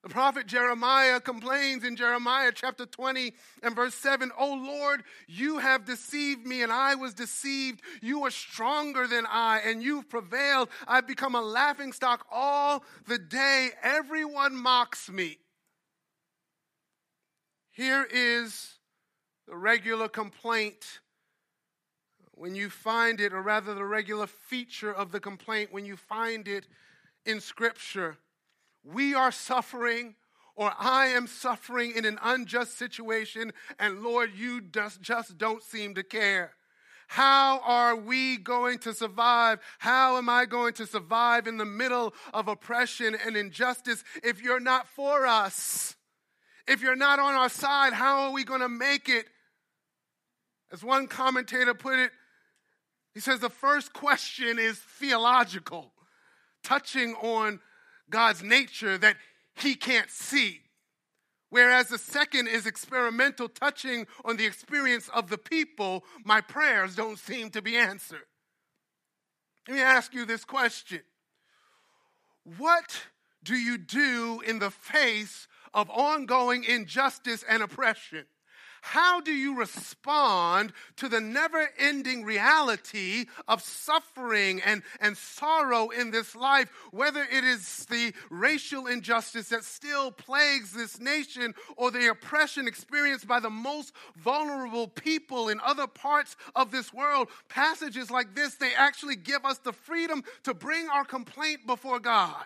The 0.05 0.11
prophet 0.11 0.45
Jeremiah 0.45 1.19
complains 1.19 1.83
in 1.83 1.95
Jeremiah 1.95 2.51
chapter 2.53 2.85
20 2.85 3.33
and 3.63 3.75
verse 3.75 3.95
7 3.95 4.31
Oh 4.37 4.53
Lord, 4.53 5.01
you 5.27 5.57
have 5.57 5.83
deceived 5.83 6.45
me, 6.45 6.61
and 6.61 6.71
I 6.71 6.93
was 6.93 7.15
deceived. 7.15 7.81
You 8.03 8.23
are 8.25 8.29
stronger 8.29 9.07
than 9.07 9.25
I, 9.25 9.61
and 9.65 9.81
you've 9.81 10.07
prevailed. 10.07 10.69
I've 10.87 11.07
become 11.07 11.33
a 11.33 11.41
laughing 11.41 11.91
stock 11.91 12.23
all 12.31 12.83
the 13.07 13.17
day. 13.17 13.71
Everyone 13.81 14.55
mocks 14.55 15.09
me. 15.09 15.39
Here 17.71 18.07
is 18.13 18.75
the 19.47 19.57
regular 19.57 20.07
complaint 20.07 20.99
when 22.33 22.53
you 22.53 22.69
find 22.69 23.19
it, 23.19 23.33
or 23.33 23.41
rather, 23.41 23.73
the 23.73 23.83
regular 23.83 24.27
feature 24.27 24.93
of 24.93 25.11
the 25.11 25.19
complaint 25.19 25.73
when 25.73 25.83
you 25.83 25.97
find 25.97 26.47
it 26.47 26.67
in 27.25 27.41
Scripture 27.41 28.19
we 28.85 29.13
are 29.13 29.31
suffering 29.31 30.15
or 30.55 30.71
I 30.79 31.07
am 31.07 31.27
suffering 31.27 31.93
in 31.95 32.05
an 32.05 32.17
unjust 32.23 32.77
situation, 32.77 33.51
and 33.77 34.01
Lord, 34.01 34.31
you 34.33 34.61
just, 34.61 35.01
just 35.01 35.37
don't 35.37 35.61
seem 35.61 35.95
to 35.95 36.03
care. 36.03 36.53
How 37.07 37.59
are 37.59 37.95
we 37.95 38.37
going 38.37 38.79
to 38.79 38.93
survive? 38.93 39.59
How 39.79 40.17
am 40.17 40.29
I 40.29 40.45
going 40.45 40.73
to 40.75 40.87
survive 40.87 41.45
in 41.45 41.57
the 41.57 41.65
middle 41.65 42.13
of 42.33 42.47
oppression 42.47 43.15
and 43.25 43.35
injustice 43.35 44.03
if 44.23 44.41
you're 44.41 44.59
not 44.59 44.87
for 44.87 45.25
us? 45.25 45.95
If 46.67 46.81
you're 46.81 46.95
not 46.95 47.19
on 47.19 47.35
our 47.35 47.49
side, 47.49 47.93
how 47.93 48.21
are 48.21 48.31
we 48.31 48.43
going 48.43 48.61
to 48.61 48.69
make 48.69 49.07
it? 49.07 49.25
As 50.71 50.83
one 50.83 51.07
commentator 51.07 51.73
put 51.73 51.99
it, 51.99 52.11
he 53.13 53.19
says 53.19 53.39
the 53.39 53.49
first 53.49 53.93
question 53.93 54.57
is 54.57 54.77
theological, 54.77 55.93
touching 56.63 57.13
on 57.15 57.59
God's 58.09 58.43
nature 58.43 58.97
that 58.97 59.17
he 59.55 59.75
can't 59.75 60.09
see. 60.09 60.61
Whereas 61.49 61.87
the 61.87 61.97
second 61.97 62.47
is 62.47 62.65
experimental, 62.65 63.47
touching 63.47 64.07
on 64.25 64.37
the 64.37 64.45
experience 64.45 65.09
of 65.09 65.29
the 65.29 65.37
people, 65.37 66.03
my 66.23 66.41
prayers 66.41 66.95
don't 66.95 67.19
seem 67.19 67.49
to 67.51 67.61
be 67.61 67.77
answered. 67.77 68.25
Let 69.67 69.75
me 69.75 69.81
ask 69.81 70.13
you 70.13 70.25
this 70.25 70.43
question 70.45 71.01
What 72.57 73.03
do 73.43 73.55
you 73.55 73.77
do 73.77 74.41
in 74.45 74.59
the 74.59 74.71
face 74.71 75.47
of 75.73 75.89
ongoing 75.89 76.63
injustice 76.63 77.43
and 77.47 77.63
oppression? 77.63 78.25
How 78.87 79.19
do 79.19 79.31
you 79.31 79.57
respond 79.57 80.71
to 80.97 81.09
the 81.09 81.19
never 81.19 81.71
ending 81.79 82.23
reality 82.23 83.25
of 83.47 83.63
suffering 83.63 84.61
and, 84.61 84.83
and 85.01 85.17
sorrow 85.17 85.89
in 85.89 86.11
this 86.11 86.35
life, 86.35 86.69
whether 86.91 87.23
it 87.23 87.43
is 87.43 87.87
the 87.87 88.13
racial 88.29 88.85
injustice 88.85 89.49
that 89.49 89.63
still 89.63 90.11
plagues 90.11 90.71
this 90.71 90.99
nation 90.99 91.55
or 91.75 91.89
the 91.89 92.11
oppression 92.11 92.67
experienced 92.67 93.27
by 93.27 93.39
the 93.39 93.49
most 93.49 93.91
vulnerable 94.17 94.87
people 94.87 95.49
in 95.49 95.59
other 95.61 95.87
parts 95.87 96.37
of 96.55 96.69
this 96.69 96.93
world? 96.93 97.29
Passages 97.49 98.11
like 98.11 98.35
this, 98.35 98.53
they 98.53 98.75
actually 98.75 99.15
give 99.15 99.45
us 99.45 99.57
the 99.57 99.73
freedom 99.73 100.23
to 100.43 100.53
bring 100.53 100.89
our 100.89 101.05
complaint 101.05 101.65
before 101.65 101.99
God. 101.99 102.45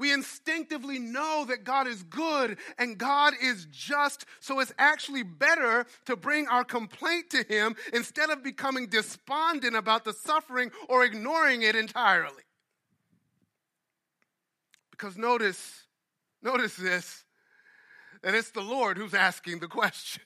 We 0.00 0.14
instinctively 0.14 0.98
know 0.98 1.44
that 1.46 1.62
God 1.62 1.86
is 1.86 2.02
good 2.04 2.56
and 2.78 2.96
God 2.96 3.34
is 3.38 3.66
just, 3.70 4.24
so 4.40 4.58
it's 4.58 4.72
actually 4.78 5.22
better 5.22 5.84
to 6.06 6.16
bring 6.16 6.48
our 6.48 6.64
complaint 6.64 7.28
to 7.32 7.44
Him 7.46 7.76
instead 7.92 8.30
of 8.30 8.42
becoming 8.42 8.86
despondent 8.86 9.76
about 9.76 10.04
the 10.04 10.14
suffering 10.14 10.70
or 10.88 11.04
ignoring 11.04 11.60
it 11.60 11.76
entirely. 11.76 12.44
Because 14.90 15.18
notice, 15.18 15.82
notice 16.42 16.76
this, 16.76 17.24
that 18.22 18.34
it's 18.34 18.52
the 18.52 18.62
Lord 18.62 18.96
who's 18.96 19.12
asking 19.12 19.60
the 19.60 19.68
questions. 19.68 20.24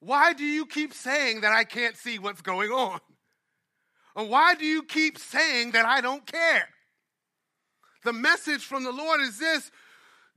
Why 0.00 0.32
do 0.32 0.44
you 0.44 0.66
keep 0.66 0.94
saying 0.94 1.42
that 1.42 1.52
I 1.52 1.62
can't 1.62 1.96
see 1.96 2.18
what's 2.18 2.42
going 2.42 2.70
on? 2.72 2.98
And 4.16 4.28
why 4.28 4.56
do 4.56 4.64
you 4.64 4.82
keep 4.82 5.16
saying 5.16 5.70
that 5.72 5.86
I 5.86 6.00
don't 6.00 6.26
care? 6.26 6.68
The 8.04 8.12
message 8.12 8.64
from 8.64 8.84
the 8.84 8.92
Lord 8.92 9.20
is 9.20 9.38
this 9.38 9.70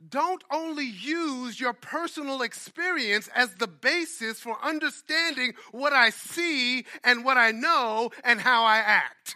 don't 0.09 0.43
only 0.51 0.85
use 0.85 1.59
your 1.59 1.73
personal 1.73 2.41
experience 2.41 3.29
as 3.33 3.55
the 3.55 3.67
basis 3.67 4.39
for 4.39 4.57
understanding 4.61 5.53
what 5.71 5.93
I 5.93 6.09
see 6.09 6.85
and 7.03 7.23
what 7.23 7.37
I 7.37 7.51
know 7.51 8.11
and 8.23 8.41
how 8.41 8.65
I 8.65 8.77
act. 8.77 9.35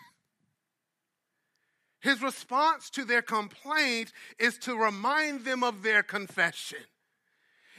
His 2.02 2.22
response 2.22 2.90
to 2.92 3.04
their 3.04 3.22
complaint 3.22 4.12
is 4.38 4.58
to 4.60 4.78
remind 4.78 5.44
them 5.44 5.64
of 5.64 5.82
their 5.82 6.04
confession. 6.04 6.80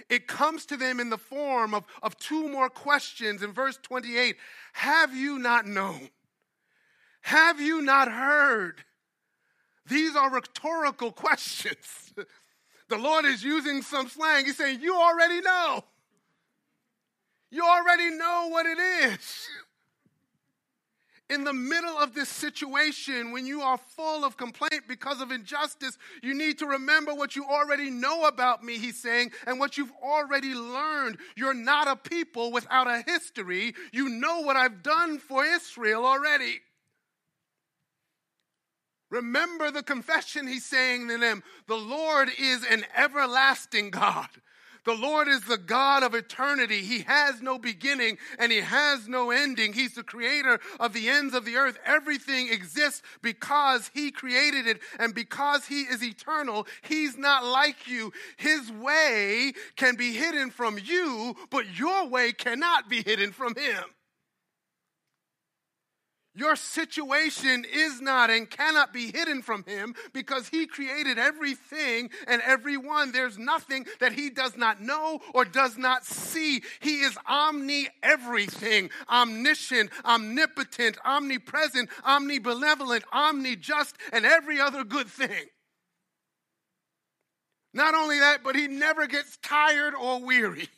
It 0.09 0.27
comes 0.27 0.67
to 0.67 0.77
them 0.77 1.01
in 1.01 1.11
the 1.11 1.19
form 1.19 1.75
of, 1.75 1.85
of 2.03 2.17
two 2.17 2.49
more 2.49 2.69
questions 2.69 3.43
in 3.43 3.53
verse 3.53 3.79
28 3.83 4.37
Have 4.73 5.15
you 5.15 5.39
not 5.39 5.67
known? 5.67 6.11
Have 7.23 7.61
you 7.61 7.83
not 7.83 8.11
heard? 8.11 8.85
These 9.91 10.17
are 10.17 10.31
rhetorical 10.31 11.13
questions. 11.13 12.15
The 12.89 12.99
Lord 12.99 13.25
is 13.25 13.45
using 13.45 13.83
some 13.83 14.09
slang. 14.09 14.47
He's 14.47 14.57
saying, 14.57 14.81
You 14.81 14.97
already 14.97 15.41
know. 15.41 15.85
You 17.53 17.63
already 17.63 18.11
know 18.11 18.49
what 18.51 18.67
it 18.67 18.79
is. 18.79 19.49
In 21.29 21.45
the 21.45 21.53
middle 21.53 21.97
of 21.97 22.13
this 22.13 22.29
situation, 22.29 23.31
when 23.31 23.47
you 23.47 23.63
are 23.63 23.79
full 23.79 24.25
of 24.25 24.37
complaint 24.37 24.89
because 24.89 25.21
of 25.21 25.31
injustice, 25.31 25.97
you 26.21 26.35
need 26.35 26.59
to 26.59 26.67
remember 26.67 27.15
what 27.15 27.37
you 27.37 27.45
already 27.45 27.91
know 27.91 28.25
about 28.25 28.65
me, 28.65 28.77
he's 28.77 29.01
saying, 29.01 29.31
and 29.47 29.61
what 29.61 29.79
you've 29.79 29.93
already 30.03 30.53
learned. 30.53 31.19
You're 31.37 31.55
not 31.55 31.87
a 31.87 31.95
people 31.95 32.51
without 32.51 32.89
a 32.89 33.05
history. 33.07 33.75
You 33.93 34.09
know 34.09 34.41
what 34.41 34.57
I've 34.57 34.83
done 34.83 35.21
for 35.21 35.45
Israel 35.45 36.05
already. 36.05 36.61
Remember 39.11 39.71
the 39.71 39.83
confession 39.83 40.47
he's 40.47 40.65
saying 40.65 41.09
to 41.09 41.19
them. 41.19 41.43
The 41.67 41.77
Lord 41.77 42.31
is 42.39 42.65
an 42.65 42.85
everlasting 42.97 43.91
God. 43.91 44.29
The 44.85 44.95
Lord 44.95 45.29
is 45.29 45.43
the 45.43 45.59
God 45.59 46.03
of 46.03 46.15
eternity. 46.15 46.83
He 46.83 47.01
has 47.01 47.43
no 47.43 47.59
beginning 47.59 48.19
and 48.39 48.51
He 48.51 48.61
has 48.61 49.09
no 49.09 49.31
ending. 49.31 49.73
He's 49.73 49.95
the 49.95 50.03
creator 50.03 50.59
of 50.79 50.93
the 50.93 51.09
ends 51.09 51.35
of 51.35 51.45
the 51.45 51.57
earth. 51.57 51.79
Everything 51.85 52.49
exists 52.51 53.03
because 53.21 53.91
He 53.93 54.11
created 54.11 54.67
it 54.67 54.81
and 54.99 55.15
because 55.15 55.67
He 55.67 55.83
is 55.83 56.03
eternal. 56.03 56.67
He's 56.83 57.19
not 57.19 57.45
like 57.45 57.87
you. 57.87 58.13
His 58.37 58.73
way 58.73 59.53
can 59.77 59.97
be 59.97 60.15
hidden 60.15 60.51
from 60.51 60.79
you, 60.83 61.37
but 61.51 61.79
your 61.79 62.07
way 62.09 62.33
cannot 62.33 62.89
be 62.89 63.03
hidden 63.03 63.33
from 63.33 63.55
Him. 63.55 63.85
Your 66.35 66.55
situation 66.55 67.67
is 67.71 68.01
not 68.01 68.31
and 68.31 68.49
cannot 68.49 68.93
be 68.93 69.11
hidden 69.11 69.43
from 69.43 69.65
him 69.65 69.97
because 70.13 70.49
he 70.49 70.67
created 70.67 71.19
everything 71.19 72.11
and 72.29 72.41
everyone. 72.43 73.11
There's 73.11 73.37
nothing 73.37 73.87
that 73.99 74.13
he 74.13 74.31
does 74.31 74.57
not 74.57 74.81
know 74.81 75.21
or 75.35 75.45
does 75.45 75.77
not 75.77 76.05
see. 76.05 76.63
He 76.79 77.01
is 77.01 77.19
omni 77.27 77.89
everything, 78.03 78.91
omniscient, 79.11 79.91
omnipotent, 80.05 80.99
omnipresent, 81.05 81.91
omnibenevolent, 82.05 83.03
omnijust, 83.13 83.95
and 84.13 84.25
every 84.25 84.61
other 84.61 84.85
good 84.85 85.09
thing. 85.09 85.47
Not 87.75 87.97
only 87.97 88.21
that, 88.21 88.45
but 88.45 88.55
he 88.55 88.69
never 88.69 89.09
gets 89.09 89.37
tired 89.39 89.95
or 89.95 90.25
weary. 90.25 90.69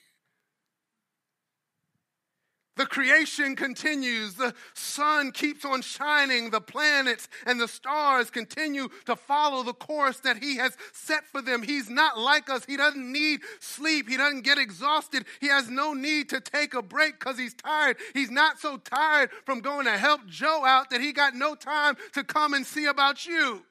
The 2.76 2.86
creation 2.86 3.54
continues. 3.54 4.34
The 4.34 4.54
sun 4.72 5.32
keeps 5.32 5.64
on 5.64 5.82
shining. 5.82 6.50
The 6.50 6.60
planets 6.60 7.28
and 7.44 7.60
the 7.60 7.68
stars 7.68 8.30
continue 8.30 8.88
to 9.04 9.14
follow 9.14 9.62
the 9.62 9.74
course 9.74 10.20
that 10.20 10.42
He 10.42 10.56
has 10.56 10.76
set 10.92 11.24
for 11.26 11.42
them. 11.42 11.62
He's 11.62 11.90
not 11.90 12.18
like 12.18 12.48
us. 12.48 12.64
He 12.64 12.78
doesn't 12.78 13.12
need 13.12 13.40
sleep. 13.60 14.08
He 14.08 14.16
doesn't 14.16 14.42
get 14.42 14.56
exhausted. 14.56 15.26
He 15.40 15.48
has 15.48 15.68
no 15.68 15.92
need 15.92 16.30
to 16.30 16.40
take 16.40 16.72
a 16.72 16.80
break 16.80 17.18
because 17.18 17.38
He's 17.38 17.54
tired. 17.54 17.98
He's 18.14 18.30
not 18.30 18.58
so 18.58 18.78
tired 18.78 19.30
from 19.44 19.60
going 19.60 19.84
to 19.84 19.98
help 19.98 20.26
Joe 20.26 20.64
out 20.64 20.88
that 20.90 21.02
He 21.02 21.12
got 21.12 21.34
no 21.34 21.54
time 21.54 21.96
to 22.14 22.24
come 22.24 22.54
and 22.54 22.66
see 22.66 22.86
about 22.86 23.26
you. 23.26 23.64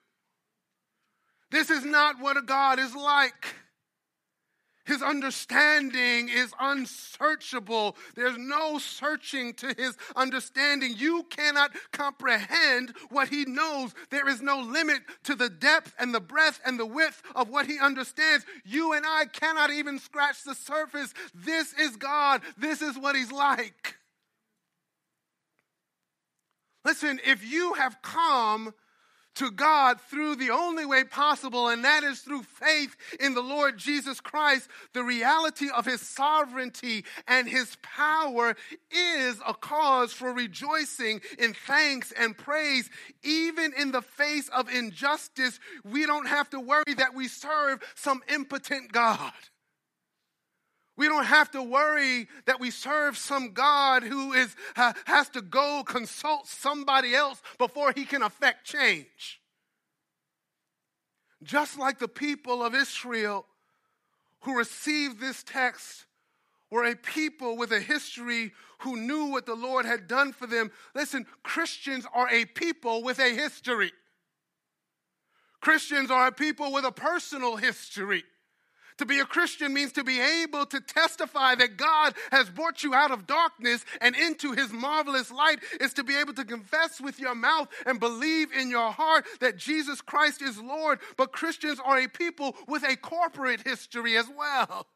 This 1.50 1.72
is 1.72 1.84
not 1.84 2.20
what 2.20 2.38
a 2.38 2.42
God 2.42 2.78
is 2.78 2.96
like. 2.96 3.56
His 4.86 5.02
understanding 5.02 6.30
is 6.30 6.54
unsearchable. 6.60 7.96
There's 8.16 8.38
no 8.38 8.80
searching 8.80 9.54
to 9.56 9.74
his 9.78 9.96
understanding. 10.16 10.96
You 10.98 11.24
cannot 11.30 11.72
comprehend 11.92 12.94
what 13.10 13.30
he 13.30 13.46
knows. 13.46 13.94
There 14.10 14.28
is 14.28 14.42
no 14.42 14.60
limit 14.60 15.02
to 15.26 15.36
the 15.36 15.50
depth 15.50 15.94
and 16.00 16.14
the 16.14 16.20
breadth 16.20 16.60
and 16.66 16.80
the 16.80 16.86
width 16.86 17.22
of 17.36 17.50
what 17.50 17.68
he 17.68 17.80
understands. 17.80 18.46
You 18.66 18.94
and 18.94 19.06
I 19.06 19.26
cannot 19.26 19.72
even 19.72 20.00
scratch 20.00 20.44
the 20.44 20.56
surface. 20.56 21.14
This 21.34 21.74
is 21.74 21.96
God. 21.96 22.42
This 22.58 22.82
is 22.82 22.98
what 22.98 23.16
he's 23.16 23.32
like. 23.32 23.98
Listen, 26.84 27.20
if 27.26 27.50
you 27.50 27.74
have 27.74 28.02
come 28.02 28.74
to 29.36 29.52
God 29.52 30.00
through 30.02 30.36
the 30.36 30.50
only 30.50 30.86
way 30.86 31.04
possible, 31.04 31.70
and 31.70 31.84
that 31.86 32.04
is 32.04 32.20
through 32.20 32.44
faith 32.44 32.96
in 33.20 33.34
the 33.34 33.42
Lord 33.42 33.78
Jesus 33.78 34.20
Christ, 34.20 34.70
the 34.94 35.04
reality 35.04 35.70
of 35.70 35.86
his 35.86 36.02
sovereignty 36.02 37.06
and 37.28 37.48
his 37.48 37.78
power 37.82 38.56
is 38.92 39.40
a 39.48 39.54
cause 39.54 40.14
for 40.14 40.34
rejoicing 40.34 41.22
in 41.40 41.54
thanks 41.54 42.12
and 42.12 42.38
praise. 42.38 42.90
Even 43.24 43.74
in 43.78 43.92
the 43.92 44.02
face 44.02 44.50
of 44.50 44.70
injustice, 44.70 45.60
we 45.84 46.06
don't 46.06 46.28
have 46.28 46.50
to 46.50 46.60
worry 46.60 46.94
that 46.98 47.14
we 47.14 47.28
serve 47.28 47.82
some 47.96 48.22
impotent 48.28 48.92
God. 48.92 49.32
We 50.98 51.08
don't 51.08 51.26
have 51.26 51.50
to 51.52 51.64
worry 51.64 52.28
that 52.46 52.60
we 52.60 52.70
serve 52.70 53.18
some 53.18 53.54
God 53.54 54.04
who 54.04 54.34
is, 54.34 54.56
uh, 54.76 54.94
has 55.06 55.30
to 55.30 55.42
go 55.42 55.84
consult 55.86 56.48
somebody 56.48 57.16
else 57.16 57.42
before 57.58 57.94
he 57.96 58.06
can 58.06 58.22
affect 58.22 58.66
change. 58.66 59.42
Just 61.44 61.80
like 61.80 61.98
the 61.98 62.08
people 62.08 62.64
of 62.64 62.76
Israel 62.76 63.46
who 64.42 64.58
received 64.58 65.20
this 65.20 65.44
text 65.44 66.06
were 66.70 66.86
a 66.86 66.96
people 66.96 67.58
with 67.58 67.72
a 67.72 67.80
history 67.80 68.52
who 68.80 68.96
knew 68.98 69.26
what 69.26 69.46
the 69.46 69.56
Lord 69.56 69.86
had 69.86 70.08
done 70.08 70.34
for 70.34 70.48
them. 70.48 70.72
Listen, 70.96 71.26
Christians 71.44 72.06
are 72.14 72.30
a 72.30 72.46
people 72.46 73.04
with 73.04 73.20
a 73.20 73.34
history. 73.34 73.92
Christians 75.60 76.10
are 76.10 76.28
a 76.28 76.32
people 76.32 76.72
with 76.72 76.86
a 76.86 76.92
personal 76.92 77.56
history. 77.56 78.24
To 78.98 79.06
be 79.06 79.20
a 79.20 79.26
Christian 79.26 79.74
means 79.74 79.92
to 79.94 80.04
be 80.04 80.20
able 80.20 80.66
to 80.68 80.80
testify 80.80 81.56
that 81.56 81.78
God 81.78 82.14
has 82.32 82.50
brought 82.50 82.84
you 82.84 82.94
out 82.94 83.12
of 83.12 83.28
darkness 83.28 83.86
and 84.00 84.16
into 84.16 84.52
his 84.52 84.72
marvelous 84.72 85.32
light, 85.32 85.60
is 85.80 85.94
to 85.94 86.04
be 86.04 86.16
able 86.16 86.34
to 86.34 86.46
confess 86.46 87.02
with 87.02 87.20
your 87.20 87.36
mouth 87.36 87.68
and 87.86 88.00
believe 88.00 88.52
in 88.52 88.70
your 88.70 88.92
heart 88.92 89.26
that 89.40 89.58
Jesus 89.58 90.02
Christ 90.02 90.42
is 90.42 90.60
Lord. 90.60 91.00
But 91.18 91.32
Christians 91.32 91.80
are 91.84 92.00
a 92.00 92.08
people 92.08 92.56
with 92.68 92.84
a 92.84 92.96
corporate 92.96 93.62
history 93.62 94.18
as 94.18 94.28
well. 94.38 94.88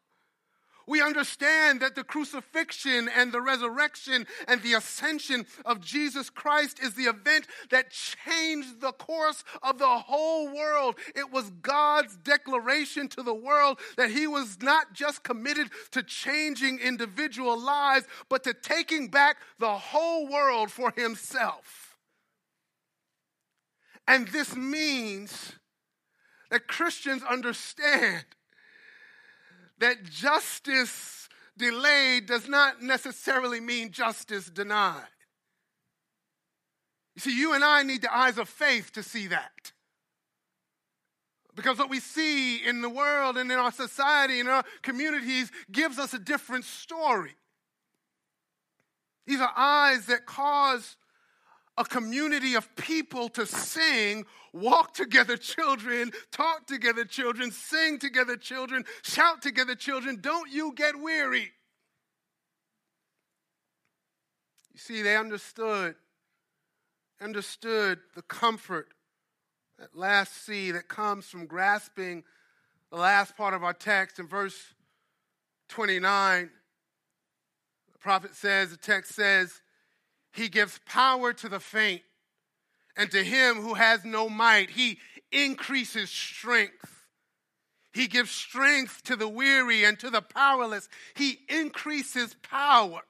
We 0.86 1.02
understand 1.02 1.80
that 1.80 1.96
the 1.96 2.04
crucifixion 2.04 3.08
and 3.08 3.32
the 3.32 3.40
resurrection 3.40 4.24
and 4.46 4.62
the 4.62 4.74
ascension 4.74 5.46
of 5.64 5.80
Jesus 5.80 6.30
Christ 6.30 6.78
is 6.80 6.94
the 6.94 7.04
event 7.04 7.48
that 7.70 7.90
changed 7.90 8.80
the 8.80 8.92
course 8.92 9.42
of 9.62 9.78
the 9.78 9.86
whole 9.86 10.54
world. 10.54 10.94
It 11.16 11.32
was 11.32 11.50
God's 11.60 12.16
declaration 12.16 13.08
to 13.08 13.22
the 13.24 13.34
world 13.34 13.80
that 13.96 14.10
He 14.10 14.28
was 14.28 14.58
not 14.62 14.92
just 14.92 15.24
committed 15.24 15.70
to 15.90 16.04
changing 16.04 16.78
individual 16.78 17.60
lives, 17.60 18.06
but 18.28 18.44
to 18.44 18.54
taking 18.54 19.08
back 19.08 19.38
the 19.58 19.74
whole 19.74 20.28
world 20.28 20.70
for 20.70 20.92
Himself. 20.96 21.96
And 24.06 24.28
this 24.28 24.54
means 24.54 25.54
that 26.50 26.68
Christians 26.68 27.24
understand 27.24 28.24
that 29.78 30.04
justice 30.04 31.28
delayed 31.56 32.26
does 32.26 32.48
not 32.48 32.82
necessarily 32.82 33.60
mean 33.60 33.90
justice 33.90 34.46
denied. 34.46 35.02
You 37.14 37.20
see, 37.20 37.38
you 37.38 37.54
and 37.54 37.64
I 37.64 37.82
need 37.82 38.02
the 38.02 38.14
eyes 38.14 38.38
of 38.38 38.48
faith 38.48 38.92
to 38.92 39.02
see 39.02 39.28
that. 39.28 39.72
Because 41.54 41.78
what 41.78 41.88
we 41.88 42.00
see 42.00 42.56
in 42.56 42.82
the 42.82 42.90
world 42.90 43.38
and 43.38 43.50
in 43.50 43.58
our 43.58 43.72
society 43.72 44.40
and 44.40 44.48
our 44.48 44.62
communities 44.82 45.50
gives 45.72 45.98
us 45.98 46.12
a 46.12 46.18
different 46.18 46.66
story. 46.66 47.34
These 49.26 49.40
are 49.40 49.52
eyes 49.56 50.06
that 50.06 50.26
cause 50.26 50.96
a 51.78 51.84
community 51.84 52.54
of 52.54 52.74
people 52.76 53.30
to 53.30 53.46
sing, 53.46 54.26
walk 54.56 54.94
together, 54.94 55.36
children, 55.36 56.10
talk 56.32 56.66
together, 56.66 57.04
children, 57.04 57.50
sing 57.50 57.98
together, 57.98 58.36
children, 58.36 58.84
shout 59.02 59.42
together, 59.42 59.74
children. 59.74 60.18
Don't 60.20 60.50
you 60.50 60.72
get 60.74 61.00
weary. 61.00 61.52
You 64.72 64.78
see, 64.78 65.02
they 65.02 65.16
understood, 65.16 65.94
understood 67.20 67.98
the 68.14 68.22
comfort, 68.22 68.88
that 69.78 69.96
last 69.96 70.44
C 70.44 70.70
that 70.70 70.88
comes 70.88 71.26
from 71.26 71.46
grasping 71.46 72.24
the 72.90 72.96
last 72.96 73.36
part 73.36 73.54
of 73.54 73.62
our 73.64 73.72
text 73.72 74.18
in 74.18 74.26
verse 74.26 74.74
29. 75.68 76.50
The 77.92 77.98
prophet 77.98 78.34
says, 78.34 78.70
the 78.70 78.76
text 78.76 79.14
says, 79.14 79.60
he 80.32 80.48
gives 80.48 80.78
power 80.86 81.32
to 81.32 81.48
the 81.48 81.60
faint, 81.60 82.02
and 82.96 83.10
to 83.10 83.22
him 83.22 83.56
who 83.56 83.74
has 83.74 84.04
no 84.04 84.28
might, 84.28 84.70
he 84.70 84.98
increases 85.30 86.10
strength. 86.10 87.06
He 87.92 88.06
gives 88.06 88.30
strength 88.30 89.02
to 89.04 89.16
the 89.16 89.28
weary 89.28 89.84
and 89.84 89.98
to 90.00 90.10
the 90.10 90.22
powerless. 90.22 90.88
He 91.14 91.38
increases 91.48 92.36
power. 92.42 93.00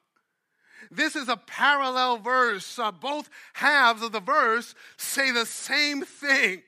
This 0.90 1.16
is 1.16 1.28
a 1.28 1.36
parallel 1.36 2.18
verse. 2.18 2.78
Uh, 2.78 2.92
both 2.92 3.28
halves 3.54 4.02
of 4.02 4.12
the 4.12 4.20
verse 4.20 4.74
say 4.96 5.32
the 5.32 5.46
same 5.46 6.02
thing. 6.02 6.62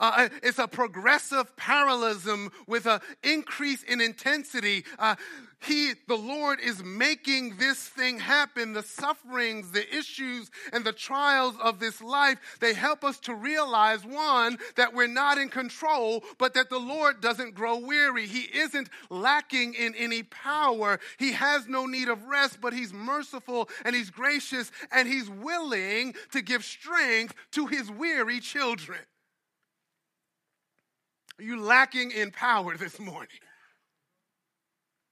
Uh, 0.00 0.28
it's 0.42 0.58
a 0.58 0.66
progressive 0.66 1.56
parallelism 1.56 2.50
with 2.66 2.86
an 2.86 3.00
increase 3.22 3.82
in 3.82 4.00
intensity. 4.00 4.84
Uh, 4.98 5.14
he, 5.64 5.92
the 6.08 6.16
Lord, 6.16 6.60
is 6.60 6.82
making 6.82 7.56
this 7.56 7.78
thing 7.78 8.18
happen. 8.18 8.72
The 8.72 8.82
sufferings, 8.82 9.70
the 9.70 9.96
issues, 9.96 10.50
and 10.72 10.84
the 10.84 10.92
trials 10.92 11.54
of 11.62 11.80
this 11.80 12.02
life, 12.02 12.38
they 12.60 12.74
help 12.74 13.04
us 13.04 13.18
to 13.20 13.34
realize 13.34 14.04
one, 14.04 14.58
that 14.76 14.94
we're 14.94 15.06
not 15.06 15.38
in 15.38 15.48
control, 15.48 16.22
but 16.38 16.54
that 16.54 16.70
the 16.70 16.78
Lord 16.78 17.20
doesn't 17.20 17.54
grow 17.54 17.78
weary. 17.78 18.26
He 18.26 18.42
isn't 18.58 18.88
lacking 19.10 19.74
in 19.74 19.94
any 19.94 20.22
power. 20.22 21.00
He 21.18 21.32
has 21.32 21.66
no 21.66 21.86
need 21.86 22.08
of 22.08 22.24
rest, 22.24 22.60
but 22.60 22.72
He's 22.72 22.92
merciful 22.92 23.68
and 23.84 23.94
He's 23.94 24.10
gracious 24.10 24.70
and 24.92 25.08
He's 25.08 25.30
willing 25.30 26.14
to 26.32 26.42
give 26.42 26.64
strength 26.64 27.34
to 27.52 27.66
His 27.66 27.90
weary 27.90 28.40
children. 28.40 29.00
Are 31.38 31.42
you 31.42 31.60
lacking 31.60 32.12
in 32.12 32.30
power 32.30 32.76
this 32.76 33.00
morning? 33.00 33.28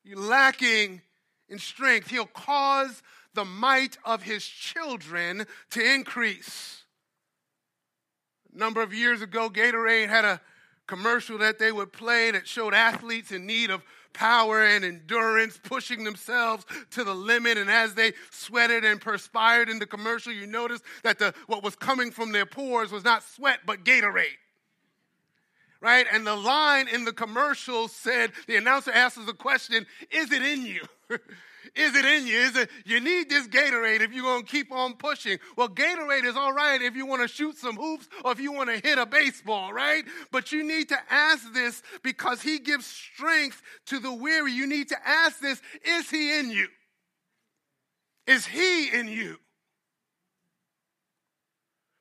You're 0.05 0.19
lacking 0.19 1.01
in 1.49 1.59
strength. 1.59 2.11
He'll 2.11 2.27
cause 2.27 3.03
the 3.35 3.45
might 3.45 3.99
of 4.05 4.23
his 4.23 4.45
children 4.45 5.47
to 5.71 5.95
increase. 5.95 6.85
A 8.55 8.59
number 8.59 8.83
of 8.83 8.93
years 8.93 9.23
ago, 9.23 9.49
Gatorade 9.49 10.09
had 10.09 10.25
a 10.25 10.41
commercial 10.87 11.38
that 11.38 11.59
they 11.59 11.73
would 11.73 11.93
play 11.93 12.31
that 12.33 12.47
showed 12.47 12.75
athletes 12.75 13.33
in 13.33 13.47
need 13.47 13.71
of 13.71 13.83
power 14.12 14.62
and 14.62 14.85
endurance, 14.85 15.59
pushing 15.62 16.05
themselves 16.05 16.67
to 16.91 17.05
the 17.05 17.15
limit. 17.15 17.57
And 17.57 17.71
as 17.71 17.95
they 17.95 18.12
sweated 18.31 18.85
and 18.85 19.01
perspired 19.01 19.71
in 19.71 19.79
the 19.79 19.87
commercial, 19.87 20.33
you 20.33 20.47
noticed 20.47 20.85
that 21.03 21.19
the, 21.19 21.33
what 21.47 21.62
was 21.62 21.77
coming 21.77 22.11
from 22.11 22.33
their 22.33 22.45
pores 22.45 22.93
was 22.93 23.05
not 23.05 23.23
sweat, 23.23 23.61
but 23.65 23.85
Gatorade 23.85 24.41
right? 25.83 26.07
And 26.11 26.27
the 26.27 26.37
line 26.37 26.87
in 26.88 27.05
the 27.05 27.12
commercial 27.12 27.88
said, 27.88 28.31
the 28.47 28.57
announcer 28.57 28.92
asks 28.92 29.23
the 29.27 29.35
question, 29.35 29.85
is 30.11 30.31
it 30.31 30.40
in 30.40 30.64
you? 30.64 30.83
is 31.75 31.97
it 31.97 32.05
in 32.05 32.27
you? 32.27 32.38
Is 32.38 32.57
it, 32.57 32.71
you 32.87 33.01
need 33.01 33.29
this 33.29 33.49
Gatorade 33.49 34.01
if 34.01 34.12
you're 34.12 34.40
to 34.40 34.47
keep 34.47 34.71
on 34.71 34.95
pushing. 34.95 35.38
Well, 35.57 35.68
Gatorade 35.68 36.25
is 36.25 36.37
all 36.37 36.53
right 36.53 36.81
if 36.81 36.95
you 36.95 37.05
want 37.05 37.23
to 37.23 37.29
shoot 37.29 37.59
some 37.59 37.77
hoops 37.77 38.09
or 38.25 38.31
if 38.31 38.40
you 38.40 38.53
want 38.53 38.71
to 38.71 38.88
hit 38.88 38.97
a 38.97 39.05
baseball, 39.05 39.73
right? 39.73 40.05
But 40.31 40.53
you 40.53 40.62
need 40.62 40.88
to 40.90 40.99
ask 41.11 41.53
this 41.53 41.83
because 42.05 42.40
he 42.40 42.61
gives 42.61 42.87
strength 42.87 43.61
to 43.87 43.99
the 43.99 44.12
weary. 44.12 44.53
You 44.53 44.68
need 44.68 44.88
to 44.90 44.97
ask 45.05 45.40
this, 45.40 45.61
is 45.85 46.09
he 46.09 46.38
in 46.38 46.51
you? 46.51 46.68
Is 48.29 48.47
he 48.47 48.88
in 48.88 49.09
you? 49.09 49.37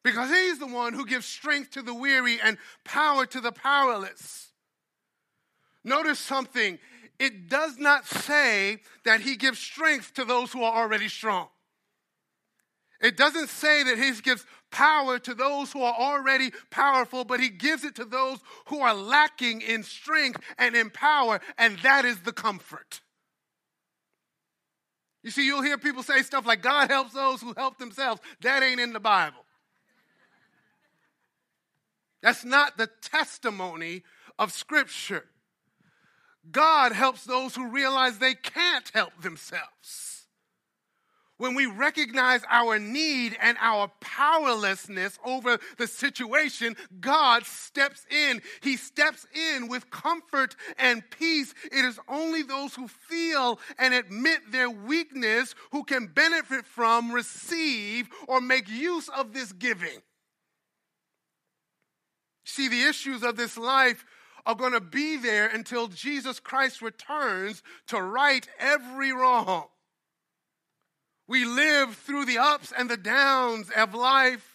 Because 0.04 0.30
he's 0.30 0.60
the 0.60 0.68
one 0.68 0.94
who 0.94 1.06
gives 1.06 1.26
strength 1.26 1.72
to 1.72 1.82
the 1.82 1.94
weary 1.94 2.40
and 2.44 2.58
power 2.84 3.26
to 3.26 3.40
the 3.40 3.52
powerless. 3.52 4.52
Notice 5.84 6.20
something. 6.20 6.80
It 7.20 7.50
does 7.50 7.78
not 7.78 8.06
say 8.08 8.80
that 9.06 9.22
he 9.22 9.36
gives 9.36 9.60
strength 9.60 10.14
to 10.16 10.26
those 10.26 10.52
who 10.52 10.64
are 10.64 10.84
already 10.84 11.08
strong. 11.08 11.50
It 13.02 13.18
doesn't 13.18 13.50
say 13.50 13.84
that 13.84 13.98
he 13.98 14.12
gives 14.22 14.46
power 14.72 15.20
to 15.20 15.34
those 15.34 15.72
who 15.72 15.82
are 15.82 15.94
already 15.94 16.52
powerful, 16.70 17.24
but 17.24 17.40
he 17.40 17.50
gives 17.50 17.84
it 17.84 17.96
to 17.96 18.06
those 18.06 18.40
who 18.68 18.80
are 18.80 18.94
lacking 18.94 19.62
in 19.62 19.84
strength 19.84 20.40
and 20.58 20.76
in 20.76 20.90
power, 20.90 21.42
and 21.58 21.78
that 21.80 22.06
is 22.06 22.22
the 22.22 22.32
comfort. 22.32 23.02
You 25.24 25.32
see, 25.32 25.46
you'll 25.46 25.62
hear 25.62 25.78
people 25.78 26.04
say 26.04 26.22
stuff 26.22 26.46
like, 26.46 26.62
God 26.62 26.90
helps 26.90 27.14
those 27.14 27.42
who 27.42 27.54
help 27.56 27.78
themselves. 27.78 28.22
That 28.42 28.64
ain't 28.64 28.80
in 28.80 28.94
the 28.94 29.00
Bible. 29.00 29.46
That's 32.21 32.45
not 32.45 32.77
the 32.77 32.89
testimony 33.01 34.03
of 34.38 34.51
Scripture. 34.51 35.25
God 36.51 36.91
helps 36.91 37.23
those 37.23 37.55
who 37.55 37.67
realize 37.69 38.17
they 38.17 38.34
can't 38.34 38.89
help 38.93 39.21
themselves. 39.21 40.27
when 41.41 41.55
we 41.55 41.65
recognize 41.65 42.43
our 42.51 42.77
need 42.77 43.36
and 43.41 43.57
our 43.60 43.91
powerlessness 43.99 45.17
over 45.25 45.57
the 45.79 45.88
situation, 45.88 46.77
God 46.99 47.47
steps 47.47 48.05
in. 48.12 48.43
He 48.62 48.77
steps 48.77 49.25
in 49.34 49.67
with 49.67 49.89
comfort 49.89 50.55
and 50.77 51.01
peace. 51.10 51.55
It 51.71 51.84
is 51.84 51.99
only 52.07 52.43
those 52.43 52.75
who 52.75 52.88
feel 52.88 53.60
and 53.79 53.91
admit 53.91 54.51
their 54.51 54.69
weakness 54.69 55.55
who 55.71 55.84
can 55.84 56.05
benefit 56.05 56.63
from, 56.63 57.12
receive, 57.12 58.07
or 58.27 58.39
make 58.39 58.69
use 58.69 59.10
of 59.10 59.34
this 59.34 59.51
giving. 59.51 59.99
See, 62.52 62.68
the 62.68 62.84
issues 62.84 63.24
of 63.24 63.38
this 63.38 63.58
life 63.58 64.04
are 64.46 64.56
going 64.56 64.74
to 64.74 64.82
be 64.82 65.16
there 65.16 65.48
until 65.48 65.88
Jesus 65.88 66.38
Christ 66.38 66.82
returns 66.82 67.64
to 67.88 68.02
right 68.02 68.46
every 68.60 69.14
wrong. 69.14 69.68
We 71.30 71.46
live 71.46 71.96
through 71.96 72.26
the 72.26 72.40
ups 72.40 72.74
and 72.78 72.90
the 72.90 72.98
downs 72.98 73.70
of 73.70 73.96
life. 73.96 74.51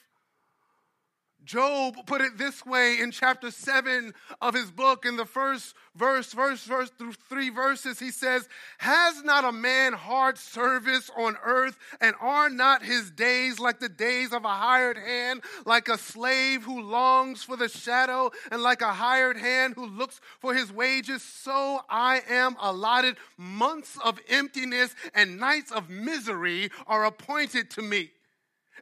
Job 1.47 1.95
put 2.07 2.21
it 2.21 2.37
this 2.37 2.67
way 2.67 2.99
in 3.01 3.13
chapter 3.13 3.53
7 3.53 4.13
of 4.43 4.55
his 4.55 4.71
book, 4.73 5.07
in 5.07 5.17
the 5.17 5.25
first 5.25 5.75
verse, 5.95 6.33
verse, 6.33 6.65
verse 6.65 6.91
through 6.99 7.13
three 7.13 7.51
verses, 7.51 8.01
he 8.01 8.11
says, 8.11 8.49
Has 8.79 9.23
not 9.23 9.45
a 9.45 9.53
man 9.53 9.93
hard 9.93 10.39
service 10.39 11.09
on 11.17 11.37
earth, 11.45 11.79
and 12.01 12.17
are 12.21 12.51
not 12.51 12.83
his 12.83 13.13
days 13.13 13.61
like 13.61 13.79
the 13.79 13.89
days 13.89 14.33
of 14.33 14.45
a 14.45 14.49
hired 14.49 14.99
hand, 14.99 15.43
like 15.65 15.89
a 15.89 15.97
slave 15.97 16.65
who 16.65 16.83
longs 16.83 17.45
for 17.45 17.57
the 17.57 17.69
shadow, 17.69 18.33
and 18.51 18.61
like 18.61 18.83
a 18.83 18.93
hired 18.93 19.37
hand 19.37 19.75
who 19.77 19.87
looks 19.87 20.21
for 20.41 20.53
his 20.53 20.73
wages? 20.73 21.23
So 21.23 21.81
I 21.89 22.23
am 22.29 22.57
allotted. 22.61 23.17
Months 23.39 23.97
of 24.05 24.19
emptiness 24.29 24.97
and 25.15 25.39
nights 25.39 25.71
of 25.71 25.89
misery 25.89 26.71
are 26.89 27.05
appointed 27.05 27.71
to 27.71 27.83
me. 27.83 28.11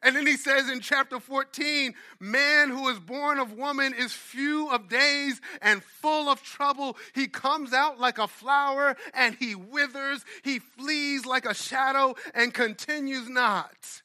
And 0.04 0.14
then 0.14 0.26
he 0.26 0.36
says 0.36 0.68
in 0.68 0.80
chapter 0.80 1.18
14, 1.18 1.94
man 2.20 2.68
who 2.68 2.88
is 2.90 3.00
born 3.00 3.38
of 3.38 3.54
woman 3.54 3.94
is 3.94 4.12
few 4.12 4.68
of 4.70 4.90
days 4.90 5.40
and 5.62 5.82
full 5.82 6.28
of 6.28 6.42
trouble. 6.42 6.98
He 7.14 7.26
comes 7.26 7.72
out 7.72 7.98
like 7.98 8.18
a 8.18 8.28
flower 8.28 8.96
and 9.14 9.34
he 9.34 9.54
withers. 9.54 10.22
He 10.42 10.58
flees 10.58 11.24
like 11.24 11.46
a 11.46 11.54
shadow 11.54 12.14
and 12.34 12.52
continues 12.52 13.30
not. 13.30 14.02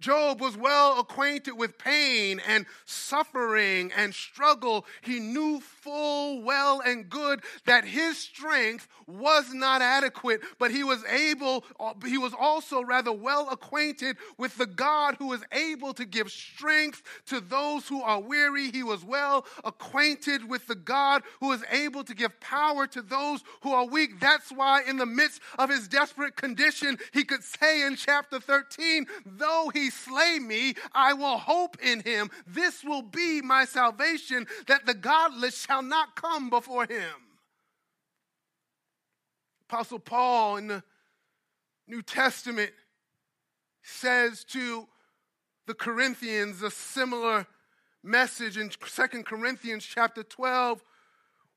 Job 0.00 0.40
was 0.40 0.56
well 0.56 0.98
acquainted 1.00 1.52
with 1.52 1.78
pain 1.78 2.40
and 2.46 2.66
suffering 2.84 3.92
and 3.96 4.14
struggle. 4.14 4.86
He 5.02 5.18
knew 5.18 5.60
full 5.88 6.42
well 6.42 6.80
and 6.84 7.08
good 7.08 7.40
that 7.66 7.84
his 7.84 8.18
strength 8.18 8.88
was 9.06 9.52
not 9.54 9.80
adequate, 9.80 10.40
but 10.58 10.70
he 10.70 10.84
was 10.84 11.02
able, 11.06 11.64
uh, 11.80 11.94
he 12.04 12.18
was 12.18 12.34
also 12.38 12.82
rather 12.82 13.12
well 13.12 13.48
acquainted 13.50 14.16
with 14.36 14.56
the 14.58 14.66
God 14.66 15.16
who 15.18 15.32
is 15.32 15.42
able 15.50 15.94
to 15.94 16.04
give 16.04 16.30
strength 16.30 17.02
to 17.26 17.40
those 17.40 17.88
who 17.88 18.02
are 18.02 18.20
weary. 18.20 18.70
He 18.70 18.82
was 18.82 19.02
well 19.02 19.46
acquainted 19.64 20.48
with 20.48 20.66
the 20.66 20.74
God 20.74 21.22
who 21.40 21.52
is 21.52 21.64
able 21.70 22.04
to 22.04 22.14
give 22.14 22.38
power 22.40 22.86
to 22.88 23.00
those 23.00 23.42
who 23.62 23.72
are 23.72 23.86
weak. 23.86 24.20
That's 24.20 24.52
why, 24.52 24.82
in 24.82 24.98
the 24.98 25.06
midst 25.06 25.40
of 25.58 25.70
his 25.70 25.88
desperate 25.88 26.36
condition, 26.36 26.98
he 27.12 27.24
could 27.24 27.42
say 27.42 27.86
in 27.86 27.96
chapter 27.96 28.38
13, 28.38 29.06
though 29.24 29.70
he 29.72 29.88
slay 29.88 30.38
me, 30.38 30.74
I 30.92 31.14
will 31.14 31.38
hope 31.38 31.78
in 31.82 32.00
him. 32.00 32.30
This 32.46 32.84
will 32.84 33.02
be 33.02 33.40
my 33.40 33.64
salvation, 33.64 34.46
that 34.66 34.84
the 34.84 34.94
godless 34.94 35.64
shall 35.64 35.77
not 35.82 36.16
come 36.16 36.50
before 36.50 36.86
him. 36.86 37.14
Apostle 39.68 39.98
Paul 39.98 40.56
in 40.56 40.68
the 40.68 40.82
New 41.86 42.02
Testament 42.02 42.72
says 43.82 44.44
to 44.44 44.86
the 45.66 45.74
Corinthians 45.74 46.62
a 46.62 46.70
similar 46.70 47.46
message 48.02 48.56
in 48.56 48.70
Second 48.86 49.26
Corinthians 49.26 49.84
chapter 49.84 50.22
12 50.22 50.82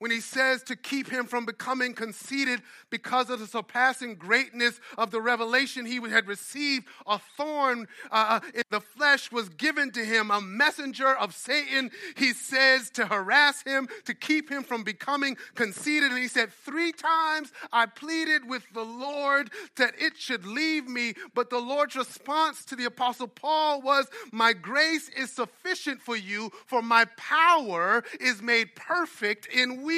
when 0.01 0.09
he 0.09 0.19
says 0.19 0.63
to 0.63 0.75
keep 0.75 1.07
him 1.11 1.27
from 1.27 1.45
becoming 1.45 1.93
conceited 1.93 2.59
because 2.89 3.29
of 3.29 3.39
the 3.39 3.45
surpassing 3.45 4.15
greatness 4.15 4.79
of 4.97 5.11
the 5.11 5.21
revelation 5.21 5.85
he 5.85 6.01
had 6.09 6.27
received, 6.27 6.87
a 7.05 7.19
thorn 7.37 7.87
uh, 8.09 8.25
uh, 8.31 8.39
in 8.55 8.63
the 8.71 8.81
flesh 8.81 9.31
was 9.31 9.47
given 9.49 9.91
to 9.91 10.03
him, 10.03 10.31
a 10.31 10.41
messenger 10.41 11.15
of 11.15 11.35
Satan, 11.35 11.91
he 12.17 12.33
says, 12.33 12.89
to 12.89 13.05
harass 13.05 13.61
him, 13.61 13.87
to 14.05 14.15
keep 14.15 14.49
him 14.49 14.63
from 14.63 14.83
becoming 14.83 15.37
conceited. 15.53 16.09
And 16.09 16.19
he 16.19 16.27
said, 16.27 16.51
Three 16.51 16.91
times 16.91 17.51
I 17.71 17.85
pleaded 17.85 18.49
with 18.49 18.63
the 18.73 18.83
Lord 18.83 19.51
that 19.75 19.93
it 19.99 20.17
should 20.17 20.47
leave 20.47 20.87
me, 20.87 21.13
but 21.35 21.51
the 21.51 21.59
Lord's 21.59 21.95
response 21.95 22.65
to 22.65 22.75
the 22.75 22.85
Apostle 22.85 23.27
Paul 23.27 23.83
was, 23.83 24.07
My 24.31 24.53
grace 24.53 25.09
is 25.09 25.31
sufficient 25.31 26.01
for 26.01 26.17
you, 26.17 26.51
for 26.65 26.81
my 26.81 27.05
power 27.17 28.03
is 28.19 28.41
made 28.41 28.75
perfect 28.75 29.45
in 29.45 29.83
weakness. 29.83 29.90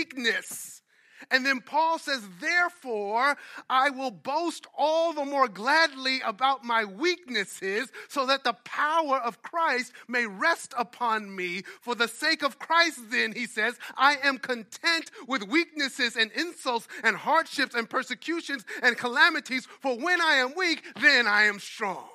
And 1.32 1.45
then 1.45 1.62
Paul 1.62 1.99
says, 1.99 2.21
Therefore, 2.39 3.38
I 3.69 3.89
will 3.89 4.12
boast 4.12 4.67
all 4.77 5.13
the 5.13 5.25
more 5.25 5.47
gladly 5.47 6.21
about 6.21 6.63
my 6.63 6.86
weaknesses, 6.86 7.91
so 8.08 8.25
that 8.25 8.43
the 8.43 8.53
power 8.65 9.17
of 9.17 9.41
Christ 9.41 9.93
may 10.08 10.25
rest 10.25 10.73
upon 10.77 11.36
me. 11.36 11.63
For 11.82 11.95
the 11.95 12.08
sake 12.08 12.43
of 12.43 12.60
Christ, 12.60 13.10
then, 13.10 13.34
he 13.34 13.45
says, 13.45 13.75
I 13.95 14.17
am 14.23 14.38
content 14.38 15.12
with 15.27 15.47
weaknesses 15.47 16.15
and 16.15 16.32
insults 16.32 16.88
and 17.03 17.15
hardships 17.15 17.75
and 17.75 17.89
persecutions 17.89 18.65
and 18.82 18.97
calamities, 18.97 19.67
for 19.79 19.97
when 19.97 20.21
I 20.21 20.36
am 20.36 20.53
weak, 20.56 20.84
then 20.99 21.27
I 21.27 21.43
am 21.43 21.60
strong. 21.60 22.10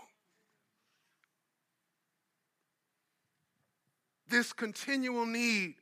This 4.28 4.52
continual 4.52 5.24
need 5.24 5.76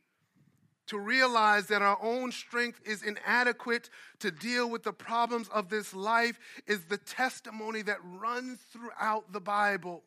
to 0.86 0.98
realize 0.98 1.66
that 1.66 1.82
our 1.82 1.98
own 2.00 2.32
strength 2.32 2.80
is 2.84 3.02
inadequate 3.02 3.90
to 4.20 4.30
deal 4.30 4.70
with 4.70 4.82
the 4.82 4.92
problems 4.92 5.48
of 5.48 5.68
this 5.68 5.94
life 5.94 6.38
is 6.66 6.84
the 6.84 6.98
testimony 6.98 7.82
that 7.82 7.98
runs 8.02 8.58
throughout 8.72 9.32
the 9.32 9.40
Bible. 9.40 10.02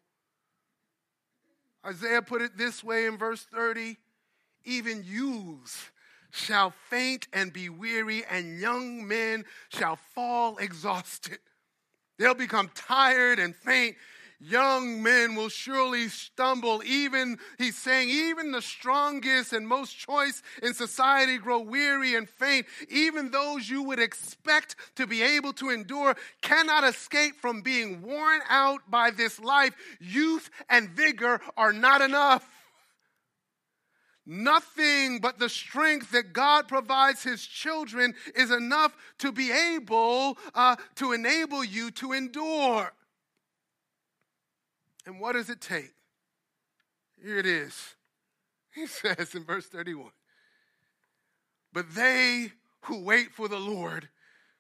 Isaiah 1.85 2.21
put 2.21 2.41
it 2.41 2.57
this 2.57 2.83
way 2.83 3.05
in 3.05 3.17
verse 3.17 3.43
30 3.43 3.97
even 4.65 5.03
youths 5.05 5.89
shall 6.31 6.71
faint 6.89 7.27
and 7.33 7.51
be 7.51 7.69
weary, 7.69 8.23
and 8.29 8.59
young 8.59 9.07
men 9.07 9.45
shall 9.69 9.95
fall 9.95 10.57
exhausted. 10.59 11.39
They'll 12.17 12.35
become 12.35 12.69
tired 12.75 13.39
and 13.39 13.55
faint 13.55 13.95
young 14.39 15.04
men 15.04 15.36
will 15.36 15.49
surely 15.49 16.08
stumble. 16.08 16.82
Even, 16.86 17.38
he's 17.58 17.78
saying, 17.78 18.10
even 18.10 18.52
the 18.52 18.62
strongest 18.62 19.54
and 19.54 19.67
most 19.67 19.97
choice 19.97 20.41
in 20.63 20.73
society 20.73 21.38
grow 21.38 21.60
weary 21.60 22.15
and 22.15 22.30
faint. 22.30 22.65
Even 22.89 23.32
those 23.32 23.69
you 23.69 23.84
would 23.84 23.99
expect 23.99 24.75
to 24.95 25.06
be 25.06 25.21
able 25.21 25.54
to 25.54 25.69
endure 25.69 26.15
cannot 26.41 26.84
escape 26.84 27.36
from 27.36 27.62
being 27.62 28.02
worn 28.02 28.39
out 28.49 28.89
by 28.89 29.12
this 29.12 29.39
life. 29.39 29.73
Youth 29.99 30.49
and 30.69 30.89
vigor 30.89 31.41
are 31.58 31.73
not 31.73 32.02
enough. 32.02 32.47
Nothing 34.32 35.21
but 35.21 35.39
the 35.39 35.49
strength 35.49 36.12
that 36.12 36.34
God 36.34 36.67
provides 36.67 37.23
His 37.23 37.43
children 37.43 38.13
is 38.36 38.52
enough 38.52 38.95
to 39.17 39.32
be 39.32 39.52
able 39.52 40.38
uh, 40.54 40.75
to 40.95 41.13
enable 41.13 41.63
you 41.63 41.89
to 41.91 42.13
endure. 42.13 42.93
And 45.05 45.19
what 45.19 45.33
does 45.33 45.49
it 45.49 45.62
take? 45.62 45.93
Here 47.21 47.38
it 47.38 47.45
is. 47.45 47.95
He 48.75 48.85
says 48.85 49.33
in 49.33 49.43
verse 49.45 49.65
31 49.65 50.12
But 51.73 51.95
they 51.95 52.51
who 52.81 53.03
wait 53.03 53.31
for 53.33 53.47
the 53.47 53.59
Lord 53.59 54.09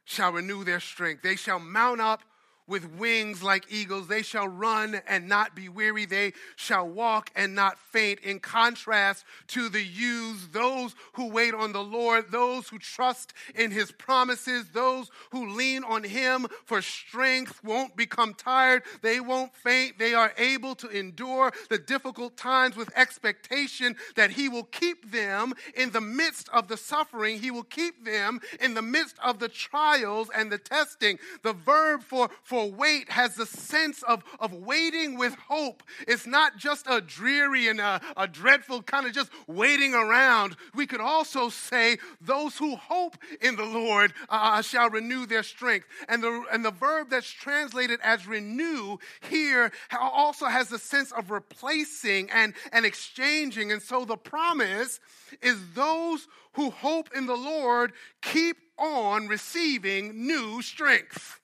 shall 0.03 0.31
renew 0.31 0.63
their 0.63 0.79
strength. 0.79 1.21
They 1.21 1.35
shall 1.35 1.59
mount 1.59 2.01
up 2.01 2.21
with 2.69 2.89
wings 2.93 3.43
like 3.43 3.65
eagles. 3.69 4.07
They 4.07 4.21
shall 4.21 4.47
run 4.47 5.01
and 5.07 5.27
not 5.27 5.55
be 5.55 5.67
weary. 5.67 6.05
They 6.05 6.33
shall 6.55 6.87
walk 6.87 7.31
and 7.35 7.55
not 7.55 7.77
faint. 7.91 8.19
In 8.19 8.39
contrast 8.39 9.25
to 9.47 9.69
the 9.69 9.83
youths, 9.83 10.47
those 10.51 10.95
who 11.13 11.29
wait 11.29 11.53
on 11.53 11.73
the 11.73 11.83
Lord, 11.83 12.31
those 12.31 12.69
who 12.69 12.77
trust 12.77 13.33
in 13.55 13.71
his 13.71 13.91
promises, 13.91 14.69
those 14.73 15.09
who 15.31 15.49
lean 15.49 15.83
on 15.83 16.03
him 16.03 16.47
for 16.65 16.81
strength 16.81 17.63
won't 17.63 17.95
become 17.95 18.33
tired. 18.33 18.83
They 19.01 19.19
won't 19.19 19.53
faint. 19.55 19.97
They 19.97 20.13
are 20.13 20.33
able 20.37 20.75
to 20.75 20.89
endure 20.89 21.51
the 21.69 21.77
difficult 21.77 22.37
times 22.37 22.75
with 22.75 22.95
expectation 22.95 23.95
that 24.15 24.31
he 24.31 24.49
will 24.49 24.63
keep 24.63 25.11
them 25.11 25.53
in 25.75 25.91
the 25.91 26.01
midst 26.01 26.49
of 26.49 26.67
the 26.67 26.77
suffering. 26.77 27.39
He 27.39 27.51
will 27.51 27.63
keep 27.63 28.05
them 28.05 28.39
in 28.61 28.73
the 28.73 28.81
midst 28.81 29.17
of 29.23 29.39
the 29.39 29.49
trials 29.49 30.29
and 30.35 30.51
the 30.51 30.57
testing. 30.57 31.17
The 31.43 31.53
verb 31.53 32.03
for, 32.03 32.29
for 32.43 32.58
wait 32.65 33.09
has 33.09 33.35
the 33.35 33.45
sense 33.45 34.03
of, 34.03 34.23
of 34.39 34.53
waiting 34.53 35.17
with 35.17 35.35
hope. 35.47 35.83
It's 36.07 36.25
not 36.27 36.57
just 36.57 36.85
a 36.87 37.01
dreary 37.01 37.67
and 37.67 37.79
a, 37.79 38.01
a 38.17 38.27
dreadful 38.27 38.83
kind 38.83 39.05
of 39.05 39.13
just 39.13 39.31
waiting 39.47 39.93
around. 39.93 40.55
We 40.73 40.87
could 40.87 41.01
also 41.01 41.49
say, 41.49 41.97
those 42.21 42.57
who 42.57 42.75
hope 42.75 43.17
in 43.41 43.55
the 43.55 43.65
Lord 43.65 44.13
uh, 44.29 44.61
shall 44.61 44.89
renew 44.89 45.25
their 45.25 45.43
strength. 45.43 45.87
And 46.07 46.23
the, 46.23 46.43
and 46.51 46.63
the 46.63 46.71
verb 46.71 47.09
that's 47.09 47.29
translated 47.29 47.99
as 48.03 48.27
renew 48.27 48.97
here 49.29 49.71
also 49.99 50.45
has 50.45 50.69
the 50.69 50.79
sense 50.79 51.11
of 51.11 51.31
replacing 51.31 52.29
and, 52.31 52.53
and 52.71 52.85
exchanging. 52.85 53.71
And 53.71 53.81
so 53.81 54.05
the 54.05 54.17
promise 54.17 54.99
is 55.41 55.57
those 55.73 56.27
who 56.53 56.71
hope 56.71 57.09
in 57.15 57.25
the 57.25 57.35
Lord 57.35 57.93
keep 58.21 58.57
on 58.77 59.27
receiving 59.27 60.25
new 60.25 60.61
strength. 60.61 61.39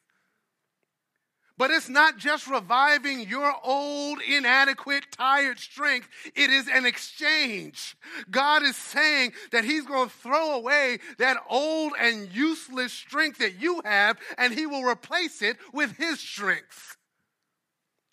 But 1.58 1.72
it's 1.72 1.88
not 1.88 2.18
just 2.18 2.48
reviving 2.48 3.22
your 3.22 3.54
old, 3.63 4.20
inadequate, 4.22 5.06
tired 5.12 5.58
strength. 5.58 6.10
It 6.36 6.50
is 6.50 6.68
an 6.68 6.86
exchange. 6.86 7.96
God 8.30 8.63
is 8.63 8.76
saying 8.76 9.34
that 9.52 9.63
He's 9.63 9.86
going 9.86 10.10
to 10.10 10.15
throw 10.15 10.56
away 10.56 11.00
that 11.18 11.38
old 11.50 11.94
and 12.00 12.30
useless 12.34 12.91
strength 12.91 13.38
that 13.38 13.62
you 13.62 13.82
have, 13.86 14.18
and 14.38 14.54
He 14.54 14.65
will 14.65 14.84
replace 14.84 15.41
it 15.41 15.58
with 15.74 15.96
His 15.96 16.20
strength. 16.20 16.98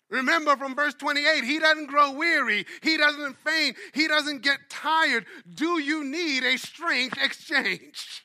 Remember 0.09 0.55
from 0.55 0.75
verse 0.75 0.93
28, 0.93 1.43
He 1.43 1.59
doesn't 1.59 1.87
grow 1.87 2.11
weary, 2.11 2.65
He 2.81 2.97
doesn't 2.97 3.37
faint, 3.39 3.75
He 3.93 4.07
doesn't 4.07 4.41
get 4.41 4.69
tired. 4.69 5.25
Do 5.53 5.81
you 5.81 6.05
need 6.05 6.45
a 6.45 6.57
strength 6.57 7.17
exchange? 7.21 8.23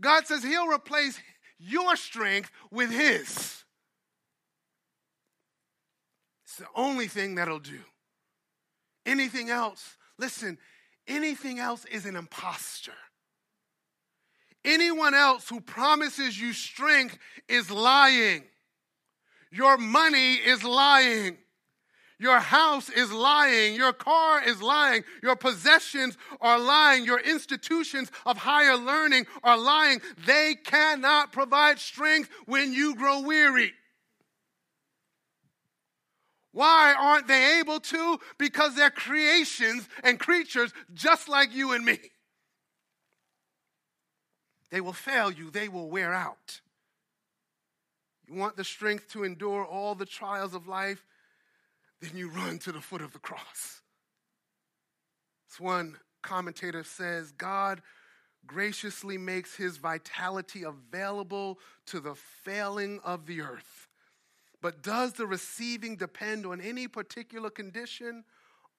God 0.00 0.26
says 0.26 0.42
He'll 0.42 0.68
replace 0.68 1.18
your 1.62 1.96
strength 1.96 2.50
with 2.70 2.90
His. 2.90 3.64
It's 6.44 6.56
the 6.58 6.66
only 6.74 7.08
thing 7.08 7.36
that'll 7.36 7.58
do. 7.58 7.80
Anything 9.06 9.50
else, 9.50 9.96
listen, 10.18 10.58
anything 11.06 11.58
else 11.58 11.84
is 11.86 12.06
an 12.06 12.16
impostor. 12.16 12.92
Anyone 14.64 15.14
else 15.14 15.48
who 15.48 15.60
promises 15.60 16.40
you 16.40 16.52
strength 16.52 17.18
is 17.48 17.70
lying. 17.70 18.44
Your 19.50 19.76
money 19.76 20.34
is 20.34 20.62
lying. 20.62 21.36
Your 22.22 22.38
house 22.38 22.88
is 22.88 23.12
lying. 23.12 23.74
Your 23.74 23.92
car 23.92 24.40
is 24.44 24.62
lying. 24.62 25.02
Your 25.24 25.34
possessions 25.34 26.16
are 26.40 26.56
lying. 26.56 27.04
Your 27.04 27.18
institutions 27.18 28.12
of 28.24 28.36
higher 28.36 28.76
learning 28.76 29.26
are 29.42 29.58
lying. 29.58 30.00
They 30.24 30.54
cannot 30.54 31.32
provide 31.32 31.80
strength 31.80 32.30
when 32.46 32.72
you 32.72 32.94
grow 32.94 33.22
weary. 33.22 33.72
Why 36.52 36.94
aren't 36.96 37.26
they 37.26 37.58
able 37.58 37.80
to? 37.80 38.20
Because 38.38 38.76
they're 38.76 38.90
creations 38.90 39.88
and 40.04 40.20
creatures 40.20 40.72
just 40.94 41.28
like 41.28 41.52
you 41.52 41.72
and 41.72 41.84
me. 41.84 41.98
They 44.70 44.80
will 44.80 44.92
fail 44.92 45.32
you, 45.32 45.50
they 45.50 45.68
will 45.68 45.90
wear 45.90 46.14
out. 46.14 46.60
You 48.28 48.34
want 48.34 48.56
the 48.56 48.64
strength 48.64 49.10
to 49.12 49.24
endure 49.24 49.64
all 49.64 49.96
the 49.96 50.06
trials 50.06 50.54
of 50.54 50.68
life? 50.68 51.04
Then 52.02 52.16
you 52.16 52.28
run 52.28 52.58
to 52.58 52.72
the 52.72 52.80
foot 52.80 53.00
of 53.00 53.12
the 53.12 53.18
cross. 53.18 53.80
As 55.50 55.60
one 55.60 55.96
commentator 56.20 56.82
says, 56.82 57.32
God 57.32 57.80
graciously 58.46 59.16
makes 59.16 59.54
his 59.54 59.76
vitality 59.76 60.64
available 60.64 61.60
to 61.86 62.00
the 62.00 62.14
failing 62.14 63.00
of 63.04 63.26
the 63.26 63.40
earth. 63.40 63.88
But 64.60 64.82
does 64.82 65.12
the 65.12 65.26
receiving 65.26 65.96
depend 65.96 66.44
on 66.44 66.60
any 66.60 66.88
particular 66.88 67.50
condition 67.50 68.24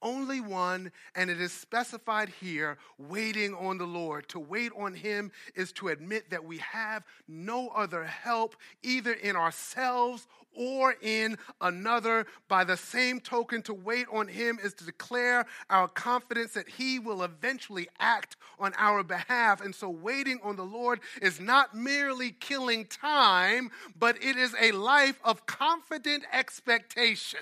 only 0.04 0.42
one, 0.42 0.92
and 1.16 1.30
it 1.30 1.42
is 1.42 1.52
specified 1.52 2.30
here 2.30 2.78
waiting 3.00 3.56
on 3.56 3.78
the 3.80 3.88
Lord. 3.88 4.28
To 4.30 4.40
wait 4.40 4.72
on 4.78 4.94
Him 4.94 5.32
is 5.56 5.72
to 5.74 5.88
admit 5.88 6.30
that 6.30 6.46
we 6.46 6.58
have 6.60 7.04
no 7.28 7.70
other 7.70 8.04
help, 8.04 8.56
either 8.84 9.14
in 9.14 9.36
ourselves 9.36 10.28
or 10.56 10.96
in 11.02 11.38
another. 11.62 12.28
By 12.48 12.64
the 12.64 12.78
same 12.78 13.20
token, 13.20 13.62
to 13.64 13.74
wait 13.74 14.06
on 14.12 14.28
Him 14.28 14.60
is 14.62 14.74
to 14.76 14.86
declare 14.86 15.46
our 15.70 15.88
confidence 15.88 16.54
that 16.54 16.70
He 16.70 17.00
will 17.00 17.24
eventually 17.24 17.88
act 18.00 18.36
on 18.60 18.74
our 18.78 19.04
behalf. 19.04 19.62
And 19.62 19.74
so, 19.74 19.90
waiting 19.90 20.40
on 20.44 20.56
the 20.56 20.66
Lord 20.66 21.00
is 21.22 21.40
not 21.40 21.76
merely 21.76 22.32
killing 22.32 22.86
time, 22.86 23.72
but 23.98 24.22
it 24.24 24.36
is 24.36 24.54
a 24.62 24.72
life 24.72 25.20
of 25.24 25.46
confident 25.46 26.24
expectation. 26.32 27.40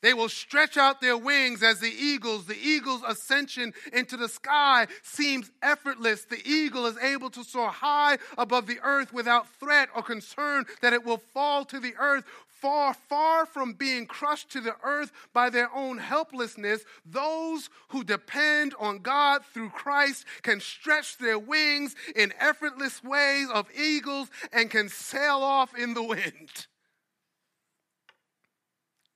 They 0.00 0.14
will 0.14 0.28
stretch 0.28 0.76
out 0.76 1.00
their 1.00 1.16
wings 1.16 1.62
as 1.62 1.80
the 1.80 1.92
eagles. 1.92 2.46
The 2.46 2.58
eagle's 2.58 3.02
ascension 3.06 3.74
into 3.92 4.16
the 4.16 4.28
sky 4.28 4.86
seems 5.02 5.50
effortless. 5.60 6.24
The 6.24 6.46
eagle 6.48 6.86
is 6.86 6.96
able 6.98 7.30
to 7.30 7.42
soar 7.42 7.70
high 7.70 8.18
above 8.36 8.66
the 8.66 8.78
earth 8.82 9.12
without 9.12 9.48
threat 9.48 9.88
or 9.94 10.02
concern 10.02 10.66
that 10.82 10.92
it 10.92 11.04
will 11.04 11.18
fall 11.18 11.64
to 11.66 11.80
the 11.80 11.94
earth. 11.98 12.24
Far, 12.46 12.92
far 12.92 13.46
from 13.46 13.72
being 13.74 14.06
crushed 14.06 14.50
to 14.50 14.60
the 14.60 14.74
earth 14.82 15.12
by 15.32 15.48
their 15.48 15.72
own 15.72 15.98
helplessness, 15.98 16.84
those 17.06 17.70
who 17.88 18.02
depend 18.02 18.74
on 18.80 18.98
God 18.98 19.44
through 19.44 19.70
Christ 19.70 20.24
can 20.42 20.60
stretch 20.60 21.18
their 21.18 21.38
wings 21.38 21.94
in 22.16 22.32
effortless 22.40 23.02
ways 23.04 23.48
of 23.48 23.68
eagles 23.76 24.28
and 24.52 24.70
can 24.70 24.88
sail 24.88 25.38
off 25.42 25.76
in 25.76 25.94
the 25.94 26.02
wind. 26.02 26.66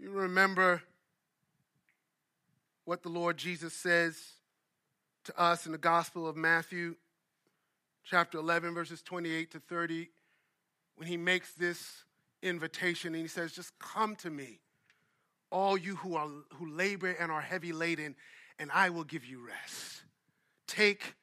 You 0.02 0.10
remember 0.10 0.82
what 2.84 3.04
the 3.04 3.08
Lord 3.08 3.36
Jesus 3.36 3.72
says 3.72 4.20
to 5.22 5.40
us 5.40 5.64
in 5.64 5.70
the 5.70 5.78
Gospel 5.78 6.26
of 6.26 6.34
Matthew, 6.34 6.96
chapter 8.02 8.38
11, 8.38 8.74
verses 8.74 9.00
28 9.00 9.52
to 9.52 9.60
30, 9.60 10.10
when 10.96 11.06
he 11.06 11.16
makes 11.16 11.52
this 11.52 12.02
invitation 12.42 13.14
and 13.14 13.22
he 13.22 13.28
says, 13.28 13.52
Just 13.52 13.78
come 13.78 14.16
to 14.16 14.30
me, 14.30 14.58
all 15.52 15.78
you 15.78 15.94
who, 15.94 16.16
are, 16.16 16.26
who 16.54 16.68
labor 16.68 17.14
and 17.20 17.30
are 17.30 17.40
heavy 17.40 17.72
laden, 17.72 18.16
and 18.58 18.72
I 18.74 18.90
will 18.90 19.04
give 19.04 19.24
you 19.24 19.46
rest. 19.46 20.02
Take 20.66 21.14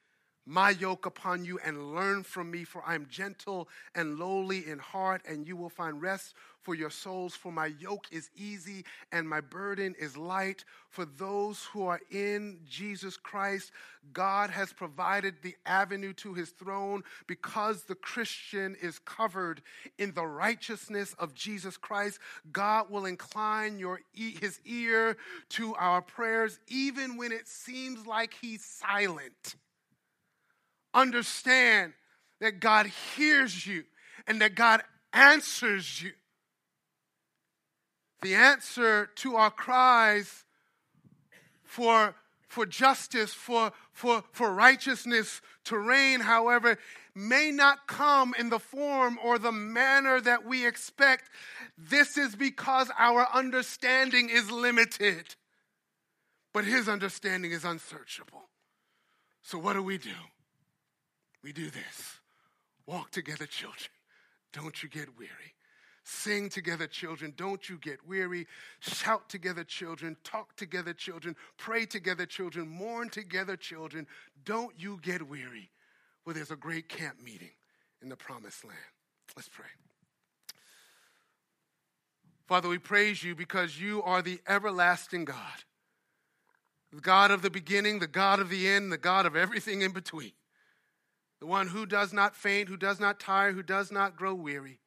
my 0.46 0.70
yoke 0.70 1.06
upon 1.06 1.44
you 1.44 1.58
and 1.64 1.94
learn 1.94 2.22
from 2.22 2.50
me, 2.50 2.64
for 2.64 2.82
I 2.86 2.94
am 2.94 3.06
gentle 3.08 3.68
and 3.94 4.18
lowly 4.18 4.66
in 4.66 4.78
heart, 4.78 5.22
and 5.28 5.46
you 5.46 5.56
will 5.56 5.68
find 5.68 6.00
rest 6.02 6.34
for 6.62 6.74
your 6.74 6.90
souls. 6.90 7.34
For 7.34 7.52
my 7.52 7.66
yoke 7.66 8.06
is 8.10 8.30
easy 8.36 8.84
and 9.12 9.28
my 9.28 9.40
burden 9.40 9.94
is 9.98 10.16
light. 10.16 10.64
For 10.88 11.04
those 11.04 11.64
who 11.72 11.86
are 11.86 12.00
in 12.10 12.60
Jesus 12.68 13.16
Christ, 13.16 13.72
God 14.12 14.50
has 14.50 14.72
provided 14.72 15.36
the 15.42 15.56
avenue 15.66 16.12
to 16.14 16.34
his 16.34 16.50
throne 16.50 17.02
because 17.26 17.84
the 17.84 17.94
Christian 17.94 18.76
is 18.80 18.98
covered 18.98 19.62
in 19.98 20.12
the 20.12 20.26
righteousness 20.26 21.14
of 21.18 21.34
Jesus 21.34 21.76
Christ. 21.76 22.18
God 22.52 22.90
will 22.90 23.06
incline 23.06 23.78
your, 23.78 24.00
his 24.14 24.60
ear 24.64 25.16
to 25.50 25.74
our 25.76 26.02
prayers, 26.02 26.58
even 26.66 27.16
when 27.16 27.32
it 27.32 27.46
seems 27.46 28.06
like 28.06 28.34
he's 28.40 28.64
silent 28.64 29.56
understand 30.94 31.92
that 32.40 32.60
God 32.60 32.86
hears 32.86 33.66
you 33.66 33.84
and 34.26 34.40
that 34.40 34.54
God 34.54 34.82
answers 35.12 36.02
you. 36.02 36.12
The 38.22 38.34
answer 38.34 39.08
to 39.16 39.36
our 39.36 39.50
cries 39.50 40.44
for, 41.64 42.14
for 42.48 42.66
justice, 42.66 43.32
for, 43.32 43.72
for, 43.92 44.24
for 44.32 44.52
righteousness 44.52 45.40
to 45.64 45.78
reign, 45.78 46.20
however, 46.20 46.78
may 47.14 47.50
not 47.50 47.86
come 47.86 48.34
in 48.38 48.50
the 48.50 48.58
form 48.58 49.18
or 49.22 49.38
the 49.38 49.52
manner 49.52 50.20
that 50.20 50.44
we 50.44 50.66
expect. 50.66 51.30
This 51.78 52.16
is 52.18 52.34
because 52.34 52.90
our 52.98 53.26
understanding 53.32 54.28
is 54.30 54.50
limited, 54.50 55.34
but 56.52 56.64
His 56.64 56.88
understanding 56.88 57.52
is 57.52 57.64
unsearchable. 57.64 58.48
So, 59.42 59.58
what 59.58 59.72
do 59.72 59.82
we 59.82 59.98
do? 59.98 60.10
We 61.42 61.52
do 61.52 61.70
this 61.70 62.20
walk 62.86 63.10
together, 63.12 63.46
children. 63.46 63.88
Don't 64.52 64.82
you 64.82 64.88
get 64.88 65.16
weary. 65.16 65.54
Sing 66.02 66.48
together, 66.48 66.88
children. 66.88 67.32
Don't 67.36 67.68
you 67.68 67.78
get 67.78 68.04
weary. 68.06 68.46
Shout 68.80 69.28
together, 69.28 69.62
children. 69.62 70.16
Talk 70.24 70.56
together, 70.56 70.92
children. 70.92 71.36
Pray 71.56 71.86
together, 71.86 72.26
children. 72.26 72.68
Mourn 72.68 73.08
together, 73.08 73.56
children. 73.56 74.08
Don't 74.44 74.74
you 74.76 74.98
get 75.02 75.28
weary. 75.28 75.70
Well, 76.24 76.34
there's 76.34 76.50
a 76.50 76.56
great 76.56 76.88
camp 76.88 77.22
meeting 77.22 77.52
in 78.02 78.08
the 78.08 78.16
promised 78.16 78.64
land. 78.64 78.76
Let's 79.36 79.48
pray. 79.48 79.66
Father, 82.48 82.68
we 82.68 82.78
praise 82.78 83.22
you 83.22 83.36
because 83.36 83.80
you 83.80 84.02
are 84.02 84.20
the 84.20 84.40
everlasting 84.48 85.26
God, 85.26 85.64
the 86.92 87.00
God 87.00 87.30
of 87.30 87.42
the 87.42 87.50
beginning, 87.50 88.00
the 88.00 88.08
God 88.08 88.40
of 88.40 88.48
the 88.48 88.66
end, 88.66 88.90
the 88.90 88.98
God 88.98 89.26
of 89.26 89.36
everything 89.36 89.82
in 89.82 89.92
between 89.92 90.32
the 91.40 91.46
one 91.46 91.68
who 91.68 91.86
does 91.86 92.12
not 92.12 92.36
faint, 92.36 92.68
who 92.68 92.76
does 92.76 93.00
not 93.00 93.18
tire, 93.18 93.52
who 93.52 93.62
does 93.62 93.90
not 93.90 94.16
grow 94.16 94.34
weary. 94.34 94.78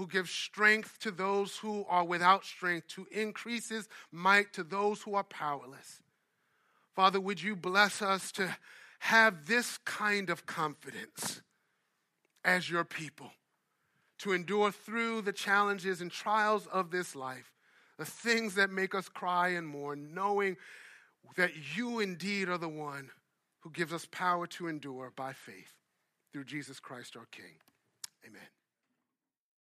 who 0.00 0.06
gives 0.06 0.30
strength 0.30 0.98
to 0.98 1.10
those 1.10 1.58
who 1.58 1.84
are 1.86 2.06
without 2.06 2.42
strength, 2.42 2.88
to 2.88 3.06
increases 3.10 3.86
might 4.10 4.50
to 4.50 4.64
those 4.64 5.02
who 5.02 5.14
are 5.14 5.22
powerless. 5.22 6.00
Father, 6.96 7.20
would 7.20 7.42
you 7.42 7.54
bless 7.54 8.00
us 8.00 8.32
to 8.32 8.56
have 9.00 9.46
this 9.46 9.76
kind 9.84 10.30
of 10.30 10.46
confidence 10.46 11.42
as 12.42 12.70
your 12.70 12.82
people, 12.82 13.30
to 14.16 14.32
endure 14.32 14.72
through 14.72 15.20
the 15.20 15.34
challenges 15.34 16.00
and 16.00 16.10
trials 16.10 16.66
of 16.68 16.90
this 16.90 17.14
life, 17.14 17.52
the 17.98 18.06
things 18.06 18.54
that 18.54 18.70
make 18.70 18.94
us 18.94 19.06
cry 19.06 19.48
and 19.48 19.66
mourn, 19.66 20.14
knowing 20.14 20.56
that 21.36 21.50
you 21.76 22.00
indeed 22.00 22.48
are 22.48 22.56
the 22.56 22.70
one 22.70 23.10
who 23.60 23.70
gives 23.70 23.92
us 23.92 24.06
power 24.10 24.46
to 24.46 24.68
endure 24.68 25.12
by 25.14 25.32
faith 25.32 25.74
through 26.32 26.44
Jesus 26.44 26.80
Christ 26.80 27.16
our 27.16 27.26
King. 27.26 27.56
Amen. 28.26 28.59